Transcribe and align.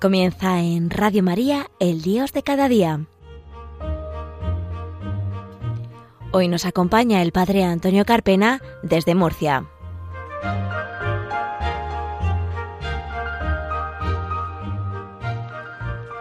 Comienza 0.00 0.62
en 0.62 0.88
Radio 0.88 1.22
María, 1.22 1.66
el 1.78 2.00
Dios 2.00 2.32
de 2.32 2.42
cada 2.42 2.70
día. 2.70 3.04
Hoy 6.32 6.48
nos 6.48 6.64
acompaña 6.64 7.20
el 7.20 7.32
Padre 7.32 7.64
Antonio 7.64 8.06
Carpena 8.06 8.62
desde 8.82 9.14
Murcia. 9.14 9.66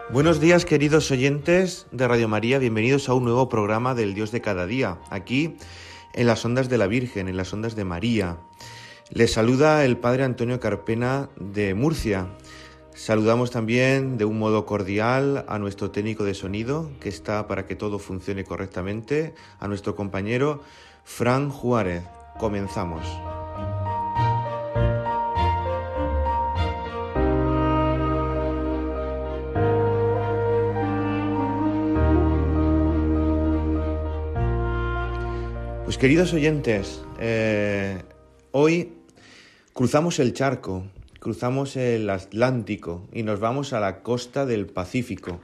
Buenos 0.09 0.41
días 0.41 0.65
queridos 0.65 1.09
oyentes 1.09 1.87
de 1.93 2.05
Radio 2.05 2.27
María, 2.27 2.59
bienvenidos 2.59 3.07
a 3.07 3.13
un 3.13 3.23
nuevo 3.23 3.47
programa 3.47 3.95
del 3.95 4.13
Dios 4.13 4.33
de 4.33 4.41
cada 4.41 4.65
día, 4.65 4.97
aquí 5.09 5.55
en 6.13 6.27
las 6.27 6.43
ondas 6.43 6.67
de 6.67 6.77
la 6.77 6.87
Virgen, 6.87 7.29
en 7.29 7.37
las 7.37 7.53
ondas 7.53 7.77
de 7.77 7.85
María. 7.85 8.39
Les 9.09 9.31
saluda 9.31 9.85
el 9.85 9.95
Padre 9.95 10.25
Antonio 10.25 10.59
Carpena 10.59 11.29
de 11.39 11.75
Murcia. 11.75 12.27
Saludamos 12.99 13.49
también 13.49 14.17
de 14.17 14.25
un 14.25 14.37
modo 14.37 14.65
cordial 14.65 15.45
a 15.47 15.57
nuestro 15.57 15.89
técnico 15.89 16.25
de 16.25 16.33
sonido, 16.33 16.91
que 16.99 17.07
está 17.07 17.47
para 17.47 17.65
que 17.65 17.77
todo 17.77 17.97
funcione 17.97 18.43
correctamente, 18.43 19.33
a 19.57 19.69
nuestro 19.69 19.95
compañero 19.95 20.61
Fran 21.05 21.49
Juárez. 21.49 22.03
Comenzamos. 22.37 23.05
Pues 35.85 35.97
queridos 35.97 36.33
oyentes, 36.33 37.01
eh, 37.17 38.03
hoy 38.51 38.91
cruzamos 39.71 40.19
el 40.19 40.33
charco, 40.33 40.83
cruzamos 41.19 41.75
el 41.75 42.09
Atlántico 42.09 43.07
y 43.13 43.23
nos 43.23 43.39
vamos 43.39 43.73
a 43.73 43.79
la 43.79 44.01
costa 44.01 44.45
del 44.45 44.67
Pacífico. 44.67 45.39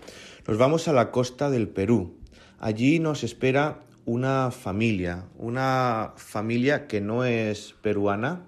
Nos 0.47 0.57
vamos 0.57 0.87
a 0.87 0.93
la 0.93 1.11
costa 1.11 1.49
del 1.49 1.67
Perú. 1.67 2.17
Allí 2.59 2.99
nos 2.99 3.23
espera 3.23 3.81
una 4.05 4.51
familia, 4.51 5.25
una 5.37 6.13
familia 6.15 6.87
que 6.87 7.01
no 7.01 7.25
es 7.25 7.75
peruana. 7.81 8.47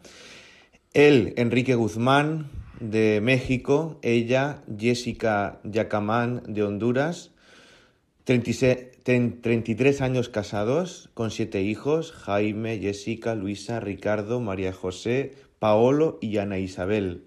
Él, 0.93 1.33
Enrique 1.37 1.75
Guzmán, 1.75 2.49
de 2.79 3.19
México, 3.21 3.99
ella, 4.01 4.63
Jessica 4.77 5.59
Yacamán, 5.63 6.43
de 6.47 6.63
Honduras, 6.63 7.31
33 8.23 10.01
años 10.01 10.29
casados, 10.29 11.09
con 11.13 11.31
siete 11.31 11.61
hijos, 11.61 12.11
Jaime, 12.11 12.77
Jessica, 12.79 13.35
Luisa, 13.35 13.79
Ricardo, 13.79 14.41
María 14.41 14.73
José, 14.73 15.33
Paolo 15.59 16.17
y 16.21 16.37
Ana 16.37 16.59
Isabel. 16.59 17.23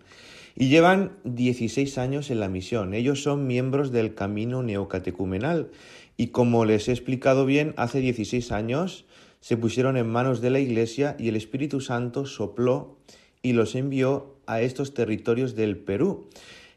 Y 0.57 0.69
llevan 0.69 1.13
16 1.25 1.99
años 1.99 2.31
en 2.31 2.41
la 2.41 2.49
misión. 2.49 2.95
Ellos 2.95 3.23
son 3.23 3.47
miembros 3.47 3.93
del 3.93 4.15
camino 4.15 4.63
neocatecumenal 4.63 5.71
y 6.21 6.29
como 6.29 6.67
les 6.67 6.87
he 6.89 6.93
explicado 6.93 7.47
bien, 7.47 7.73
hace 7.79 8.01
16 8.01 8.53
años 8.53 9.07
se 9.41 9.57
pusieron 9.57 9.97
en 9.97 10.07
manos 10.07 10.43
de 10.43 10.51
la 10.51 10.61
Iglesia 10.61 11.17
y 11.19 11.29
el 11.29 11.37
Espíritu 11.37 11.81
Santo 11.81 12.27
sopló 12.27 12.99
y 13.41 13.55
los 13.55 13.75
envió 13.75 14.37
a 14.47 14.61
estos 14.61 14.93
territorios 14.93 15.55
del 15.55 15.79
Perú, 15.79 16.29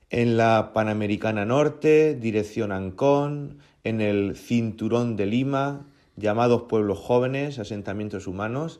en 0.09 0.37
la 0.37 0.71
Panamericana 0.73 1.43
Norte, 1.43 2.15
dirección 2.15 2.71
Ancón, 2.71 3.57
en 3.83 3.99
el 3.99 4.37
Cinturón 4.37 5.17
de 5.17 5.25
Lima, 5.25 5.87
llamados 6.15 6.63
pueblos 6.69 6.99
jóvenes, 6.99 7.59
asentamientos 7.59 8.27
humanos, 8.27 8.79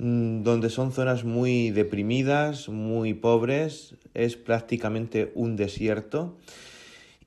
donde 0.00 0.70
son 0.70 0.92
zonas 0.92 1.24
muy 1.24 1.70
deprimidas, 1.70 2.70
muy 2.70 3.12
pobres, 3.12 3.96
es 4.14 4.36
prácticamente 4.36 5.30
un 5.34 5.56
desierto. 5.56 6.38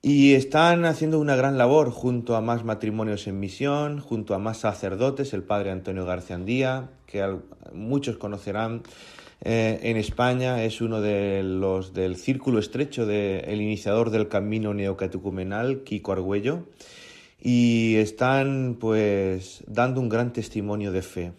Y 0.01 0.33
están 0.33 0.83
haciendo 0.83 1.19
una 1.19 1.35
gran 1.35 1.57
labor 1.57 1.91
junto 1.91 2.35
a 2.35 2.41
más 2.41 2.65
matrimonios 2.65 3.27
en 3.27 3.39
misión, 3.39 3.99
junto 3.99 4.33
a 4.33 4.39
más 4.39 4.57
sacerdotes, 4.57 5.33
el 5.33 5.43
padre 5.43 5.69
Antonio 5.71 6.03
García 6.03 6.89
que 7.05 7.37
muchos 7.73 8.17
conocerán 8.17 8.81
eh, 9.41 9.79
en 9.83 9.97
España, 9.97 10.63
es 10.63 10.81
uno 10.81 10.99
de 10.99 11.43
los 11.43 11.93
del 11.93 12.15
círculo 12.15 12.57
estrecho 12.57 13.05
del 13.05 13.61
iniciador 13.61 14.09
del 14.09 14.29
camino 14.29 14.73
neocatecumenal, 14.73 15.83
Kiko 15.83 16.11
Argüello, 16.11 16.63
y 17.39 17.95
están 17.97 18.77
pues 18.79 19.63
dando 19.67 20.01
un 20.01 20.09
gran 20.09 20.33
testimonio 20.33 20.91
de 20.91 21.01
fe. 21.03 21.33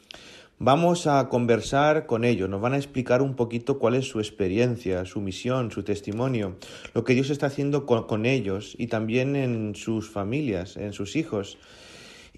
Vamos 0.61 1.09
a 1.09 1.29
conversar 1.29 2.07
con 2.07 2.25
ellos, 2.25 2.49
nos 2.49 2.61
van 2.61 2.75
a 2.75 2.77
explicar 2.77 3.23
un 3.23 3.35
poquito 3.35 3.81
cuál 3.81 3.97
es 3.97 4.09
su 4.09 4.21
experiencia, 4.21 5.05
su 5.05 5.21
misión, 5.21 5.73
su 5.73 5.83
testimonio, 5.83 6.57
lo 6.95 7.03
que 7.03 7.15
Dios 7.15 7.31
está 7.31 7.47
haciendo 7.47 7.87
con, 7.87 8.25
ellos 8.25 8.77
y 8.79 8.87
también 8.87 9.35
en 9.35 9.75
sus 9.75 10.09
familias, 10.09 10.77
en 10.77 10.93
sus 10.93 11.17
hijos. 11.17 11.59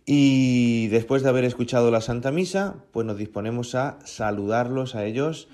Y 0.07 0.87
después 0.87 1.23
de 1.23 1.29
haber 1.29 1.45
escuchado 1.45 1.91
la 1.91 2.01
Santa 2.01 2.31
Misa, 2.31 2.77
pues 2.91 3.07
nos 3.07 3.19
disponemos 3.19 3.75
a 3.75 3.99
saludarlos 4.05 4.95
a 4.95 5.05
ellos 5.05 5.49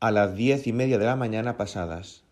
a 0.00 0.10
las 0.10 0.34
diez 0.34 0.66
y 0.66 0.72
media 0.72 0.96
de 0.96 1.04
la 1.04 1.16
mañana 1.16 1.58
pasadas. 1.58 2.24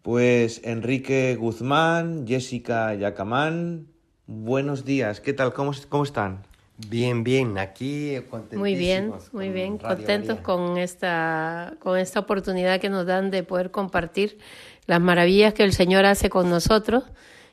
Pues 0.00 0.62
Enrique 0.64 1.36
Guzmán, 1.38 2.26
Jessica 2.26 2.94
Yacamán, 2.94 3.88
buenos 4.26 4.86
días, 4.86 5.20
¿qué 5.20 5.34
tal? 5.34 5.52
¿Cómo, 5.52 5.72
cómo 5.90 6.04
están? 6.04 6.47
Bien, 6.86 7.24
bien, 7.24 7.58
aquí. 7.58 8.18
Muy 8.52 8.76
bien, 8.76 9.12
muy 9.32 9.48
bien, 9.48 9.78
contentos 9.78 10.38
con 10.38 10.78
esta, 10.78 11.74
con 11.80 11.98
esta 11.98 12.20
oportunidad 12.20 12.80
que 12.80 12.88
nos 12.88 13.04
dan 13.04 13.32
de 13.32 13.42
poder 13.42 13.72
compartir 13.72 14.38
las 14.86 15.00
maravillas 15.00 15.54
que 15.54 15.64
el 15.64 15.72
Señor 15.72 16.04
hace 16.04 16.30
con 16.30 16.48
nosotros 16.48 17.02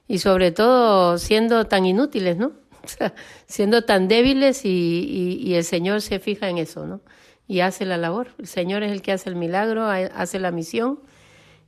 y 0.08 0.20
sobre 0.20 0.52
todo 0.52 1.18
siendo 1.18 1.66
tan 1.66 1.86
inútiles, 1.86 2.38
¿no? 2.38 2.52
O 2.86 2.88
sea, 2.88 3.16
siendo 3.48 3.84
tan 3.84 4.08
débiles 4.08 4.64
y, 4.64 5.42
y, 5.42 5.56
el 5.56 5.64
Señor 5.64 6.04
se 6.04 6.20
fija 6.20 6.50
en 6.50 6.60
eso, 6.60 6.86
¿no? 6.86 7.02
Y 7.48 7.62
hace 7.62 7.84
la 7.84 7.98
labor. 7.98 8.28
El 8.38 8.46
Señor 8.46 8.84
es 8.84 8.92
el 8.92 9.02
que 9.02 9.12
hace 9.12 9.28
el 9.28 9.36
milagro, 9.36 9.88
hace 9.88 10.38
la 10.38 10.52
misión 10.52 11.00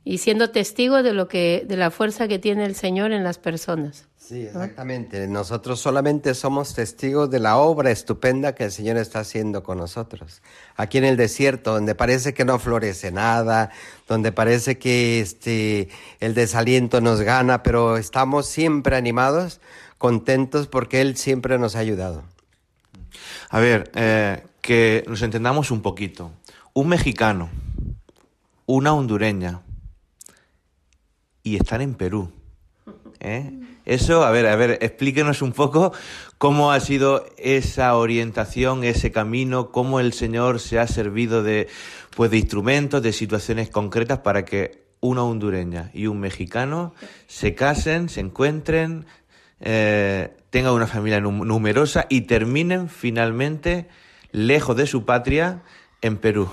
y 0.08 0.16
siendo 0.16 0.48
testigo 0.48 1.02
de 1.02 1.12
lo 1.12 1.28
que, 1.28 1.66
de 1.68 1.76
la 1.76 1.90
fuerza 1.90 2.28
que 2.28 2.38
tiene 2.38 2.64
el 2.64 2.74
Señor 2.74 3.12
en 3.12 3.24
las 3.24 3.36
personas. 3.36 4.08
Sí, 4.16 4.46
exactamente. 4.46 5.28
Nosotros 5.28 5.80
solamente 5.80 6.32
somos 6.32 6.72
testigos 6.74 7.28
de 7.30 7.40
la 7.40 7.58
obra 7.58 7.90
estupenda 7.90 8.54
que 8.54 8.64
el 8.64 8.72
Señor 8.72 8.96
está 8.96 9.18
haciendo 9.20 9.62
con 9.62 9.76
nosotros. 9.76 10.40
Aquí 10.76 10.96
en 10.96 11.04
el 11.04 11.18
desierto, 11.18 11.74
donde 11.74 11.94
parece 11.94 12.32
que 12.32 12.46
no 12.46 12.58
florece 12.58 13.12
nada, 13.12 13.70
donde 14.08 14.32
parece 14.32 14.78
que 14.78 15.20
este, 15.20 15.90
el 16.20 16.32
desaliento 16.32 17.02
nos 17.02 17.20
gana, 17.20 17.62
pero 17.62 17.98
estamos 17.98 18.46
siempre 18.46 18.96
animados, 18.96 19.60
contentos 19.98 20.68
porque 20.68 21.02
Él 21.02 21.18
siempre 21.18 21.58
nos 21.58 21.76
ha 21.76 21.80
ayudado. 21.80 22.22
A 23.50 23.60
ver, 23.60 23.90
eh, 23.94 24.42
que 24.62 25.04
nos 25.06 25.20
entendamos 25.20 25.70
un 25.70 25.82
poquito. 25.82 26.30
Un 26.72 26.88
mexicano, 26.88 27.50
una 28.64 28.94
hondureña 28.94 29.60
y 31.42 31.56
están 31.56 31.80
en 31.80 31.94
Perú. 31.94 32.32
¿eh? 33.20 33.52
Eso, 33.84 34.24
a 34.24 34.30
ver, 34.30 34.46
a 34.46 34.56
ver, 34.56 34.78
explíquenos 34.82 35.42
un 35.42 35.52
poco 35.52 35.92
cómo 36.36 36.72
ha 36.72 36.80
sido 36.80 37.24
esa 37.38 37.96
orientación, 37.96 38.84
ese 38.84 39.12
camino, 39.12 39.70
cómo 39.70 40.00
el 40.00 40.12
Señor 40.12 40.60
se 40.60 40.78
ha 40.78 40.86
servido 40.86 41.42
de, 41.42 41.68
pues, 42.16 42.30
de 42.30 42.38
instrumentos, 42.38 43.02
de 43.02 43.12
situaciones 43.12 43.70
concretas 43.70 44.18
para 44.18 44.44
que 44.44 44.88
una 45.00 45.22
hondureña 45.22 45.90
y 45.94 46.06
un 46.06 46.20
mexicano 46.20 46.92
se 47.26 47.54
casen, 47.54 48.08
se 48.08 48.20
encuentren, 48.20 49.06
eh, 49.60 50.36
tengan 50.50 50.72
una 50.72 50.86
familia 50.86 51.20
numerosa 51.20 52.06
y 52.08 52.22
terminen 52.22 52.88
finalmente 52.88 53.88
lejos 54.32 54.76
de 54.76 54.86
su 54.86 55.04
patria 55.04 55.62
en 56.02 56.18
Perú. 56.18 56.48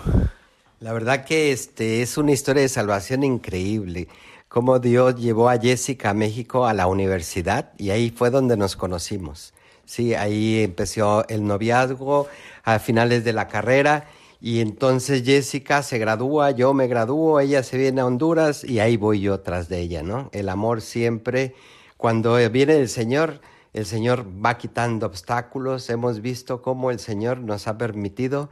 La 0.80 0.94
verdad 0.94 1.26
que 1.26 1.52
este 1.52 2.02
es 2.02 2.18
una 2.18 2.32
historia 2.32 2.62
de 2.62 2.70
salvación 2.70 3.24
increíble 3.24 4.08
cómo 4.56 4.80
Dios 4.80 5.18
llevó 5.18 5.50
a 5.50 5.60
Jessica 5.60 6.12
a 6.12 6.14
México 6.14 6.66
a 6.66 6.74
la 6.74 6.88
universidad 6.88 7.74
y 7.78 7.90
ahí 7.90 8.10
fue 8.10 8.30
donde 8.30 8.56
nos 8.56 8.78
conocimos. 8.78 9.54
Sí, 9.84 10.14
ahí 10.14 10.64
empezó 10.64 11.28
el 11.28 11.46
noviazgo 11.46 12.30
a 12.64 12.80
finales 12.80 13.26
de 13.26 13.34
la 13.34 13.50
carrera 13.50 14.08
y 14.40 14.62
entonces 14.62 15.24
Jessica 15.26 15.84
se 15.84 15.98
gradúa, 15.98 16.52
yo 16.52 16.74
me 16.74 16.88
gradúo, 16.88 17.42
ella 17.42 17.64
se 17.64 17.78
viene 17.78 18.00
a 18.00 18.06
Honduras 18.06 18.64
y 18.64 18.80
ahí 18.80 18.96
voy 18.96 19.20
yo 19.20 19.42
tras 19.42 19.68
de 19.68 19.82
ella, 19.82 20.04
¿no? 20.04 20.30
El 20.32 20.48
amor 20.48 20.80
siempre, 20.80 21.54
cuando 21.98 22.38
viene 22.50 22.78
el 22.78 22.88
Señor, 22.88 23.42
el 23.74 23.86
Señor 23.86 24.26
va 24.26 24.58
quitando 24.58 25.06
obstáculos. 25.06 25.90
Hemos 25.90 26.22
visto 26.22 26.62
cómo 26.62 26.92
el 26.92 27.00
Señor 27.00 27.40
nos 27.40 27.68
ha 27.68 27.78
permitido 27.78 28.50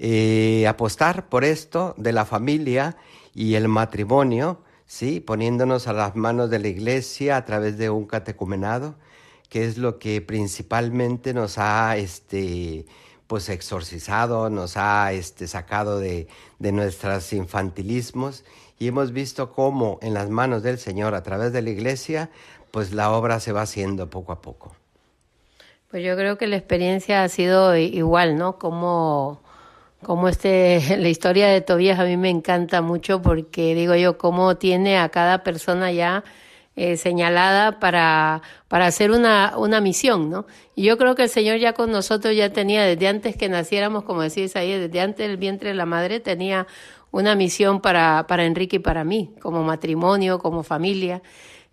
eh, 0.00 0.66
apostar 0.66 1.28
por 1.28 1.44
esto 1.44 1.94
de 1.96 2.10
la 2.10 2.24
familia 2.24 2.96
y 3.36 3.54
el 3.54 3.68
matrimonio 3.68 4.63
¿sí? 4.86 5.20
poniéndonos 5.20 5.88
a 5.88 5.92
las 5.92 6.16
manos 6.16 6.50
de 6.50 6.58
la 6.58 6.68
iglesia 6.68 7.36
a 7.36 7.44
través 7.44 7.78
de 7.78 7.90
un 7.90 8.06
catecumenado, 8.06 8.94
que 9.48 9.64
es 9.64 9.78
lo 9.78 9.98
que 9.98 10.20
principalmente 10.20 11.34
nos 11.34 11.58
ha 11.58 11.96
este, 11.96 12.86
pues 13.26 13.48
exorcizado, 13.48 14.50
nos 14.50 14.76
ha 14.76 15.12
este, 15.12 15.46
sacado 15.46 15.98
de, 15.98 16.28
de 16.58 16.72
nuestros 16.72 17.32
infantilismos 17.32 18.44
y 18.78 18.88
hemos 18.88 19.12
visto 19.12 19.52
cómo 19.52 19.98
en 20.02 20.14
las 20.14 20.28
manos 20.30 20.62
del 20.62 20.78
Señor 20.78 21.14
a 21.14 21.22
través 21.22 21.52
de 21.52 21.62
la 21.62 21.70
iglesia, 21.70 22.30
pues 22.70 22.92
la 22.92 23.12
obra 23.12 23.38
se 23.40 23.52
va 23.52 23.62
haciendo 23.62 24.10
poco 24.10 24.32
a 24.32 24.40
poco. 24.40 24.74
Pues 25.94 26.04
yo 26.04 26.16
creo 26.16 26.36
que 26.36 26.48
la 26.48 26.56
experiencia 26.56 27.22
ha 27.22 27.28
sido 27.28 27.76
igual, 27.76 28.36
¿no? 28.36 28.58
Como, 28.58 29.40
como 30.04 30.28
este, 30.28 30.80
la 30.98 31.08
historia 31.08 31.48
de 31.48 31.60
Tobías 31.60 31.98
a 31.98 32.04
mí 32.04 32.16
me 32.16 32.30
encanta 32.30 32.80
mucho 32.82 33.20
porque 33.20 33.74
digo 33.74 33.96
yo, 33.96 34.16
cómo 34.16 34.56
tiene 34.56 34.98
a 34.98 35.08
cada 35.08 35.42
persona 35.42 35.90
ya 35.90 36.22
eh, 36.76 36.96
señalada 36.96 37.78
para, 37.78 38.42
para 38.66 38.86
hacer 38.86 39.12
una, 39.12 39.54
una 39.56 39.80
misión, 39.80 40.28
¿no? 40.28 40.44
Y 40.74 40.82
yo 40.82 40.98
creo 40.98 41.14
que 41.14 41.22
el 41.22 41.28
Señor 41.28 41.58
ya 41.58 41.72
con 41.72 41.92
nosotros 41.92 42.34
ya 42.34 42.52
tenía, 42.52 42.84
desde 42.84 43.06
antes 43.06 43.36
que 43.36 43.48
naciéramos, 43.48 44.02
como 44.02 44.22
decís 44.22 44.56
ahí, 44.56 44.76
desde 44.76 45.00
antes 45.00 45.28
del 45.28 45.36
vientre 45.36 45.68
de 45.68 45.76
la 45.76 45.86
madre, 45.86 46.18
tenía 46.18 46.66
una 47.12 47.36
misión 47.36 47.80
para, 47.80 48.26
para 48.26 48.44
Enrique 48.44 48.76
y 48.76 48.80
para 48.80 49.04
mí, 49.04 49.34
como 49.40 49.62
matrimonio, 49.62 50.40
como 50.40 50.64
familia. 50.64 51.22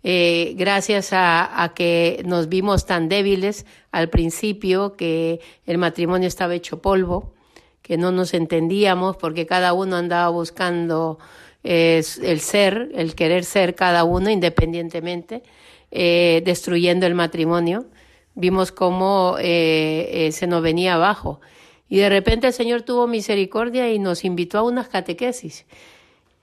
Eh, 0.04 0.54
gracias 0.56 1.12
a, 1.12 1.64
a, 1.64 1.74
que 1.74 2.22
nos 2.24 2.48
vimos 2.48 2.86
tan 2.86 3.08
débiles 3.08 3.66
al 3.90 4.08
principio, 4.08 4.96
que 4.96 5.40
el 5.66 5.78
matrimonio 5.78 6.28
estaba 6.28 6.54
hecho 6.54 6.80
polvo, 6.80 7.34
que 7.82 7.98
no 7.98 8.12
nos 8.12 8.32
entendíamos 8.32 9.16
porque 9.16 9.46
cada 9.46 9.72
uno 9.72 9.96
andaba 9.96 10.28
buscando 10.28 11.18
es 11.62 12.18
el 12.18 12.40
ser, 12.40 12.90
el 12.94 13.14
querer 13.14 13.44
ser 13.44 13.74
cada 13.74 14.04
uno 14.04 14.30
independientemente, 14.30 15.42
eh, 15.90 16.42
destruyendo 16.44 17.06
el 17.06 17.14
matrimonio. 17.14 17.86
Vimos 18.34 18.72
cómo 18.72 19.36
eh, 19.38 20.08
eh, 20.12 20.32
se 20.32 20.46
nos 20.46 20.62
venía 20.62 20.94
abajo. 20.94 21.40
Y 21.88 21.98
de 21.98 22.08
repente 22.08 22.46
el 22.46 22.52
Señor 22.52 22.82
tuvo 22.82 23.06
misericordia 23.06 23.92
y 23.92 23.98
nos 23.98 24.24
invitó 24.24 24.58
a 24.58 24.62
unas 24.62 24.88
catequesis. 24.88 25.66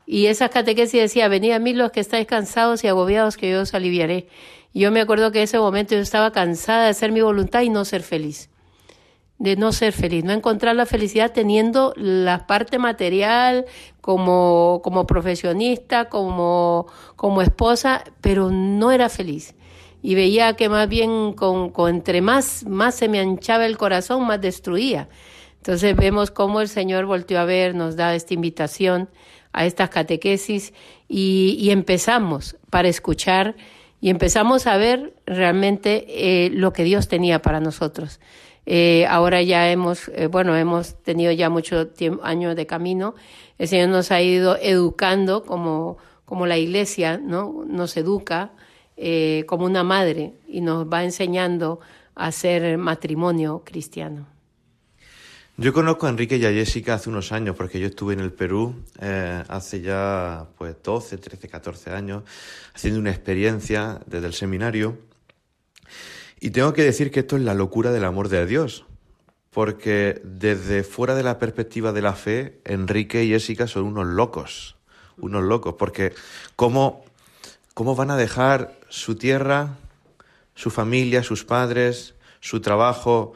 Y 0.06 0.27
esas 0.27 0.51
catequesis 0.51 1.01
decía, 1.01 1.27
venid 1.27 1.51
a 1.51 1.59
mí 1.59 1.74
los 1.74 1.91
que 1.91 2.00
estáis 2.00 2.27
cansados 2.27 2.83
y 2.83 2.88
agobiados, 2.88 3.38
que 3.38 3.50
yo 3.50 3.62
os 3.62 3.74
aliviaré. 3.74 4.27
Y 4.74 4.81
yo 4.81 4.91
me 4.91 5.01
acuerdo 5.01 5.31
que 5.31 5.39
en 5.39 5.44
ese 5.45 5.59
momento 5.59 5.95
yo 5.95 6.01
estaba 6.01 6.31
cansada 6.31 6.83
de 6.83 6.89
hacer 6.89 7.12
mi 7.12 7.21
voluntad 7.21 7.62
y 7.62 7.69
no 7.69 7.86
ser 7.86 8.03
feliz 8.03 8.50
de 9.39 9.56
no 9.56 9.71
ser 9.71 9.94
feliz, 9.94 10.25
no 10.25 10.33
encontrar 10.33 10.75
la 10.75 10.86
felicidad 10.86 11.31
teniendo 11.31 11.94
la 11.95 12.45
parte 12.45 12.77
material 12.77 13.65
como, 14.01 14.81
como 14.83 15.07
profesionista, 15.07 16.09
como, 16.09 16.88
como 17.15 17.41
esposa, 17.41 18.03
pero 18.19 18.51
no 18.51 18.91
era 18.91 19.07
feliz. 19.07 19.56
Y 20.01 20.15
veía 20.15 20.53
que 20.56 20.69
más 20.69 20.88
bien 20.88 21.33
con, 21.33 21.69
con 21.71 21.95
entre 21.95 22.21
más, 22.21 22.65
más 22.65 22.95
se 22.95 23.07
me 23.07 23.19
anchaba 23.19 23.65
el 23.65 23.77
corazón, 23.77 24.27
más 24.27 24.41
destruía. 24.41 25.07
Entonces 25.57 25.95
vemos 25.95 26.31
cómo 26.31 26.62
el 26.62 26.68
Señor 26.68 27.06
volteó 27.06 27.39
a 27.39 27.45
ver, 27.45 27.75
nos 27.75 27.95
da 27.95 28.15
esta 28.15 28.33
invitación 28.33 29.09
a 29.53 29.65
estas 29.65 29.89
catequesis 29.89 30.74
y, 31.07 31.57
y 31.59 31.71
empezamos 31.71 32.57
para 32.69 32.88
escuchar 32.88 33.56
y 34.01 34.09
empezamos 34.09 34.68
a 34.68 34.77
ver 34.77 35.13
realmente 35.25 36.06
eh, 36.07 36.50
lo 36.51 36.71
que 36.71 36.83
Dios 36.83 37.07
tenía 37.07 37.41
para 37.41 37.59
nosotros. 37.59 38.19
Eh, 38.71 39.07
ahora 39.07 39.42
ya 39.42 39.71
hemos, 39.71 40.10
eh, 40.10 40.27
bueno, 40.27 40.56
hemos 40.56 41.01
tenido 41.01 41.31
ya 41.31 41.50
mucho 41.50 41.88
tiempo, 41.88 42.24
años 42.24 42.56
de 42.56 42.68
camino. 42.68 43.16
El 43.57 43.68
Señor 43.68 43.89
nos 43.89 44.12
ha 44.12 44.21
ido 44.21 44.57
educando 44.62 45.44
como, 45.44 45.98
como 46.24 46.45
la 46.45 46.56
iglesia, 46.60 47.18
¿no? 47.18 47.66
Nos 47.66 47.98
educa 47.98 48.51
eh, 48.95 49.44
como 49.48 49.66
una 49.66 49.83
madre 49.83 50.36
y 50.48 50.62
nos 50.62 50.86
va 50.86 51.04
enseñando 51.04 51.80
a 52.13 52.27
hacer 52.27 52.77
matrimonio 52.77 53.63
cristiano. 53.66 54.27
Yo 55.57 55.74
conozco 55.74 56.06
a 56.06 56.12
Enrique 56.12 56.38
y 56.38 56.45
a 56.45 56.51
Jessica 56.51 56.94
hace 56.94 57.10
unos 57.10 57.31
años, 57.31 57.56
porque 57.56 57.80
yo 57.80 57.88
estuve 57.88 58.13
en 58.13 58.19
el 58.19 58.31
Perú 58.31 58.75
hace 59.48 59.81
ya 59.81 60.45
pues 60.60 60.75
12, 60.83 61.18
13, 61.18 61.50
14 61.50 61.89
años, 61.89 62.22
haciendo 62.75 63.00
una 63.00 63.10
experiencia 63.10 64.00
desde 64.06 64.27
el 64.27 64.33
seminario. 64.33 65.08
Y 66.39 66.51
tengo 66.51 66.74
que 66.74 66.83
decir 66.83 67.12
que 67.12 67.21
esto 67.21 67.36
es 67.36 67.44
la 67.44 67.53
locura 67.53 67.91
del 67.91 68.06
amor 68.06 68.30
de 68.30 68.45
Dios, 68.45 68.86
porque 69.51 70.21
desde 70.24 70.83
fuera 70.83 71.15
de 71.15 71.24
la 71.24 71.38
perspectiva 71.38 71.91
de 71.91 72.01
la 72.01 72.13
fe, 72.13 72.62
Enrique 72.63 73.24
y 73.25 73.30
Jessica 73.30 73.68
son 73.68 73.83
unos 73.83 74.07
locos, 74.07 74.77
unos 75.18 75.44
locos, 75.44 75.75
porque 75.77 76.13
¿cómo, 76.56 77.03
cómo 77.74 77.95
van 77.95 78.12
a 78.12 78.18
dejar 78.18 78.77
su 78.88 79.15
tierra, 79.15 79.77
su 80.56 80.69
familia, 80.69 81.24
sus 81.24 81.44
padres, 81.44 82.15
su 82.39 82.62
trabajo, 82.62 83.33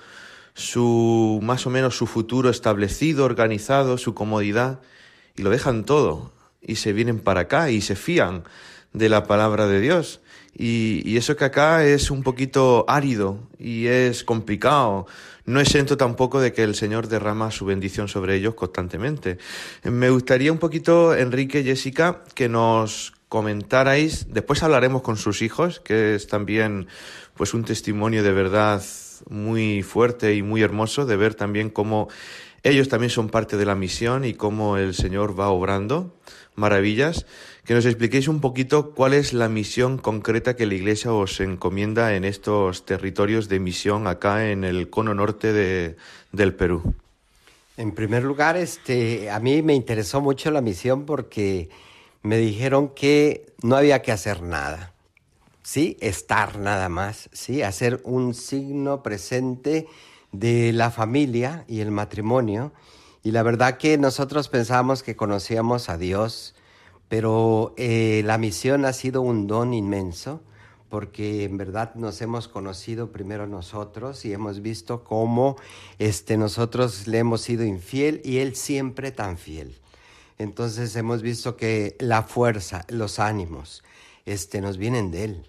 su 0.53 1.39
más 1.44 1.65
o 1.67 1.69
menos 1.69 1.97
su 1.97 2.07
futuro 2.07 2.50
establecido, 2.50 3.25
organizado, 3.25 3.97
su 3.97 4.13
comodidad, 4.13 4.79
y 5.35 5.41
lo 5.41 5.50
dejan 5.50 5.83
todo, 5.83 6.31
y 6.61 6.75
se 6.75 6.94
vienen 6.94 7.19
para 7.19 7.41
acá 7.41 7.69
y 7.69 7.81
se 7.81 7.97
fían 7.97 8.45
de 8.93 9.09
la 9.09 9.23
palabra 9.23 9.67
de 9.67 9.81
Dios. 9.81 10.21
Y, 10.55 11.17
eso 11.17 11.35
que 11.35 11.45
acá 11.45 11.83
es 11.83 12.11
un 12.11 12.21
poquito 12.21 12.85
árido 12.87 13.39
y 13.57 13.87
es 13.87 14.23
complicado. 14.23 15.07
No 15.45 15.59
exento 15.59 15.97
tampoco 15.97 16.39
de 16.39 16.53
que 16.53 16.63
el 16.63 16.75
Señor 16.75 17.07
derrama 17.07 17.51
su 17.51 17.65
bendición 17.65 18.07
sobre 18.07 18.35
ellos 18.35 18.53
constantemente. 18.53 19.39
Me 19.83 20.09
gustaría 20.09 20.51
un 20.51 20.59
poquito, 20.59 21.15
Enrique, 21.15 21.63
Jessica, 21.63 22.23
que 22.35 22.49
nos 22.49 23.13
comentarais, 23.29 24.27
después 24.29 24.61
hablaremos 24.61 25.01
con 25.01 25.17
sus 25.17 25.41
hijos, 25.41 25.79
que 25.79 26.13
es 26.13 26.27
también 26.27 26.87
pues 27.33 27.55
un 27.55 27.63
testimonio 27.63 28.21
de 28.21 28.31
verdad 28.31 28.83
muy 29.27 29.81
fuerte 29.81 30.35
y 30.35 30.43
muy 30.43 30.61
hermoso 30.61 31.07
de 31.07 31.17
ver 31.17 31.33
también 31.33 31.71
cómo 31.71 32.09
ellos 32.61 32.89
también 32.89 33.09
son 33.09 33.29
parte 33.29 33.57
de 33.57 33.65
la 33.65 33.73
misión 33.73 34.23
y 34.23 34.35
cómo 34.35 34.77
el 34.77 34.93
Señor 34.93 35.37
va 35.37 35.49
obrando 35.49 36.15
maravillas 36.55 37.25
que 37.65 37.74
nos 37.74 37.86
expliquéis 37.86 38.27
un 38.27 38.42
poquito 38.42 38.92
cuál 38.94 39.13
es 39.13 39.31
la 39.31 39.48
misión 39.48 39.98
concreta 39.98 40.56
que 40.56 40.65
la 40.65 40.74
Iglesia 40.74 41.13
os 41.13 41.39
encomienda 41.39 42.15
en 42.15 42.25
estos 42.25 42.86
territorios 42.86 43.48
de 43.48 43.60
misión 43.60 44.06
acá 44.07 44.50
en 44.50 44.63
el 44.63 44.89
cono 44.89 45.13
norte 45.13 45.54
de, 45.54 45.95
del 46.31 46.54
Perú. 46.56 46.94
En 47.77 47.94
primer 47.94 48.24
lugar, 48.24 48.57
este, 48.57 49.31
a 49.31 49.39
mí 49.39 49.62
me 49.62 49.74
interesó 49.74 50.20
mucho 50.20 50.51
la 50.51 50.62
misión 50.62 51.05
porque 51.05 51.70
me 52.22 52.38
dijeron 52.38 52.89
que 52.89 53.46
no 53.63 53.77
había 53.77 54.01
que 54.01 54.12
hacer 54.12 54.41
nada, 54.41 54.93
sí, 55.63 55.98
estar 56.01 56.60
nada 56.60 56.89
más, 56.89 57.29
sí, 57.32 57.62
hacer 57.62 58.01
un 58.03 58.34
signo 58.34 59.01
presente 59.01 59.88
de 60.32 60.74
la 60.74 60.91
familia 60.91 61.63
y 61.67 61.79
el 61.79 61.91
matrimonio. 61.91 62.74
Y 63.24 63.32
la 63.32 63.41
verdad 63.41 63.77
que 63.77 63.98
nosotros 63.98 64.50
pensábamos 64.50 65.01
que 65.01 65.15
conocíamos 65.15 65.89
a 65.89 65.98
Dios, 65.98 66.55
pero 67.13 67.75
eh, 67.77 68.24
la 68.25 68.39
misión 68.39 68.86
ha 68.86 68.91
sido 68.91 69.22
un 69.22 69.46
don 69.46 69.75
inmenso 69.75 70.41
porque 70.89 71.43
en 71.43 71.58
verdad 71.58 71.93
nos 71.93 72.20
hemos 72.24 72.48
conocido 72.48 73.12
primero 73.12 73.46
nosotros 73.46 74.25
y 74.25 74.34
hemos 74.34 74.63
visto 74.63 75.03
cómo 75.03 75.55
este, 76.00 76.38
nosotros 76.38 77.05
le 77.05 77.20
hemos 77.20 77.41
sido 77.41 77.65
infiel 77.65 78.20
y 78.25 78.39
él 78.39 78.55
siempre 78.55 79.12
tan 79.12 79.38
fiel. 79.38 79.75
Entonces 80.39 80.96
hemos 80.96 81.22
visto 81.22 81.55
que 81.55 81.96
la 82.00 82.24
fuerza, 82.24 82.84
los 82.89 83.20
ánimos, 83.20 83.84
este, 84.25 84.60
nos 84.60 84.77
vienen 84.77 85.12
de 85.12 85.24
él. 85.25 85.48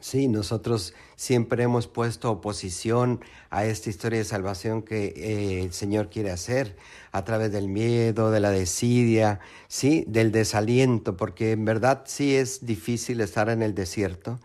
Sí, 0.00 0.28
nosotros 0.28 0.94
siempre 1.16 1.64
hemos 1.64 1.88
puesto 1.88 2.30
oposición 2.30 3.20
a 3.50 3.64
esta 3.64 3.90
historia 3.90 4.18
de 4.18 4.24
salvación 4.24 4.82
que 4.82 5.06
eh, 5.16 5.62
el 5.64 5.72
Señor 5.72 6.08
quiere 6.08 6.30
hacer 6.30 6.76
a 7.10 7.24
través 7.24 7.50
del 7.50 7.68
miedo, 7.68 8.30
de 8.30 8.40
la 8.40 8.50
desidia, 8.50 9.40
sí, 9.66 10.04
del 10.06 10.30
desaliento, 10.30 11.16
porque 11.16 11.52
en 11.52 11.64
verdad 11.64 12.02
sí 12.06 12.36
es 12.36 12.64
difícil 12.64 13.20
estar 13.20 13.48
en 13.48 13.62
el 13.62 13.74
desierto, 13.74 14.38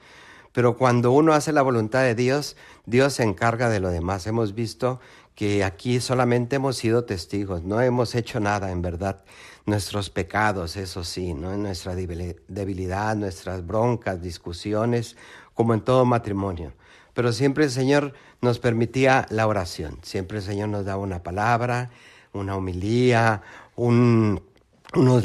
pero 0.53 0.77
cuando 0.77 1.11
uno 1.11 1.33
hace 1.33 1.51
la 1.51 1.61
voluntad 1.61 2.03
de 2.03 2.15
Dios, 2.15 2.55
Dios 2.85 3.13
se 3.13 3.23
encarga 3.23 3.69
de 3.69 3.79
lo 3.79 3.89
demás. 3.89 4.27
Hemos 4.27 4.53
visto 4.53 4.99
que 5.35 5.63
aquí 5.63 5.99
solamente 5.99 6.57
hemos 6.57 6.77
sido 6.77 7.05
testigos, 7.05 7.63
no 7.63 7.81
hemos 7.81 8.13
hecho 8.15 8.39
nada 8.39 8.71
en 8.71 8.81
verdad. 8.81 9.23
Nuestros 9.65 10.09
pecados, 10.09 10.75
eso 10.75 11.03
sí, 11.03 11.33
¿no? 11.33 11.55
nuestra 11.57 11.95
debilidad, 11.95 13.15
nuestras 13.15 13.65
broncas, 13.65 14.21
discusiones, 14.21 15.15
como 15.53 15.73
en 15.73 15.81
todo 15.81 16.05
matrimonio. 16.05 16.73
Pero 17.13 17.31
siempre 17.31 17.65
el 17.65 17.71
Señor 17.71 18.13
nos 18.41 18.59
permitía 18.59 19.27
la 19.29 19.47
oración, 19.47 19.99
siempre 20.01 20.39
el 20.39 20.43
Señor 20.43 20.69
nos 20.69 20.85
daba 20.85 21.01
una 21.01 21.21
palabra, 21.21 21.91
una 22.33 22.55
homilía, 22.55 23.41
unos 23.75 24.41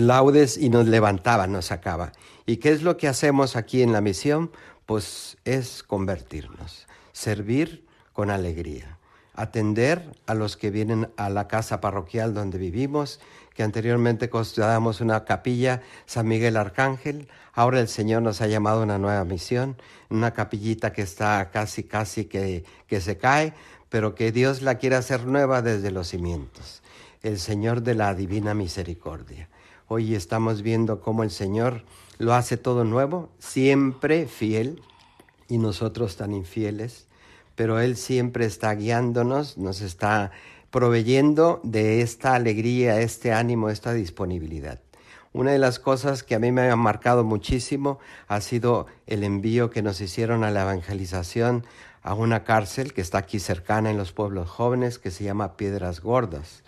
laudes 0.00 0.58
y 0.58 0.68
nos 0.68 0.87
levantaba, 0.87 1.47
nos 1.47 1.66
sacaba. 1.66 2.12
¿Y 2.47 2.58
qué 2.58 2.70
es 2.70 2.82
lo 2.82 2.97
que 2.97 3.08
hacemos 3.08 3.56
aquí 3.56 3.82
en 3.82 3.92
la 3.92 4.00
misión? 4.00 4.50
Pues 4.87 5.38
es 5.44 5.82
convertirnos, 5.82 6.87
servir 7.12 7.87
con 8.12 8.30
alegría, 8.30 8.99
atender 9.35 10.14
a 10.26 10.35
los 10.35 10.56
que 10.56 10.70
vienen 10.70 11.11
a 11.16 11.30
la 11.30 11.49
casa 11.49 11.80
parroquial 11.80 12.35
donde 12.35 12.58
vivimos, 12.58 13.20
que 13.58 13.64
anteriormente 13.64 14.30
custodiábamos 14.30 15.00
una 15.00 15.24
capilla, 15.24 15.82
San 16.06 16.28
Miguel 16.28 16.56
Arcángel, 16.56 17.26
ahora 17.52 17.80
el 17.80 17.88
Señor 17.88 18.22
nos 18.22 18.40
ha 18.40 18.46
llamado 18.46 18.78
a 18.78 18.84
una 18.84 18.98
nueva 18.98 19.24
misión, 19.24 19.76
una 20.10 20.32
capillita 20.32 20.92
que 20.92 21.02
está 21.02 21.50
casi, 21.50 21.82
casi 21.82 22.26
que, 22.26 22.62
que 22.86 23.00
se 23.00 23.18
cae, 23.18 23.54
pero 23.88 24.14
que 24.14 24.30
Dios 24.30 24.62
la 24.62 24.76
quiere 24.76 24.94
hacer 24.94 25.26
nueva 25.26 25.60
desde 25.60 25.90
los 25.90 26.06
cimientos, 26.06 26.84
el 27.24 27.40
Señor 27.40 27.82
de 27.82 27.96
la 27.96 28.14
divina 28.14 28.54
misericordia. 28.54 29.48
Hoy 29.88 30.14
estamos 30.14 30.62
viendo 30.62 31.00
cómo 31.00 31.24
el 31.24 31.32
Señor 31.32 31.82
lo 32.18 32.34
hace 32.34 32.58
todo 32.58 32.84
nuevo, 32.84 33.28
siempre 33.40 34.28
fiel, 34.28 34.82
y 35.48 35.58
nosotros 35.58 36.16
tan 36.16 36.32
infieles, 36.32 37.08
pero 37.56 37.80
Él 37.80 37.96
siempre 37.96 38.44
está 38.44 38.72
guiándonos, 38.76 39.58
nos 39.58 39.80
está 39.80 40.30
proveyendo 40.70 41.60
de 41.64 42.02
esta 42.02 42.34
alegría, 42.34 43.00
este 43.00 43.32
ánimo, 43.32 43.70
esta 43.70 43.92
disponibilidad. 43.92 44.80
Una 45.32 45.52
de 45.52 45.58
las 45.58 45.78
cosas 45.78 46.22
que 46.22 46.34
a 46.34 46.38
mí 46.38 46.52
me 46.52 46.70
ha 46.70 46.76
marcado 46.76 47.22
muchísimo 47.22 47.98
ha 48.26 48.40
sido 48.40 48.87
el 49.06 49.25
envío 49.25 49.70
que 49.70 49.82
nos 49.82 50.00
hicieron 50.00 50.42
a 50.42 50.50
la 50.50 50.62
evangelización 50.62 51.64
a 52.02 52.14
una 52.14 52.44
cárcel 52.44 52.92
que 52.92 53.02
está 53.02 53.18
aquí 53.18 53.38
cercana 53.38 53.90
en 53.90 53.98
los 53.98 54.12
pueblos 54.12 54.48
jóvenes 54.48 54.98
que 54.98 55.10
se 55.10 55.25
llama 55.25 55.56
Piedras 55.56 56.00
Gordas. 56.00 56.62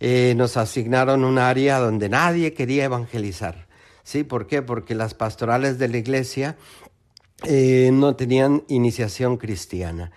Eh, 0.00 0.34
nos 0.36 0.56
asignaron 0.56 1.24
un 1.24 1.38
área 1.38 1.78
donde 1.78 2.08
nadie 2.08 2.54
quería 2.54 2.84
evangelizar. 2.84 3.68
¿Sí? 4.02 4.24
¿Por 4.24 4.46
qué? 4.46 4.62
Porque 4.62 4.94
las 4.94 5.12
pastorales 5.12 5.78
de 5.78 5.88
la 5.88 5.98
iglesia 5.98 6.56
eh, 7.44 7.90
no 7.92 8.16
tenían 8.16 8.64
iniciación 8.68 9.36
cristiana. 9.36 10.10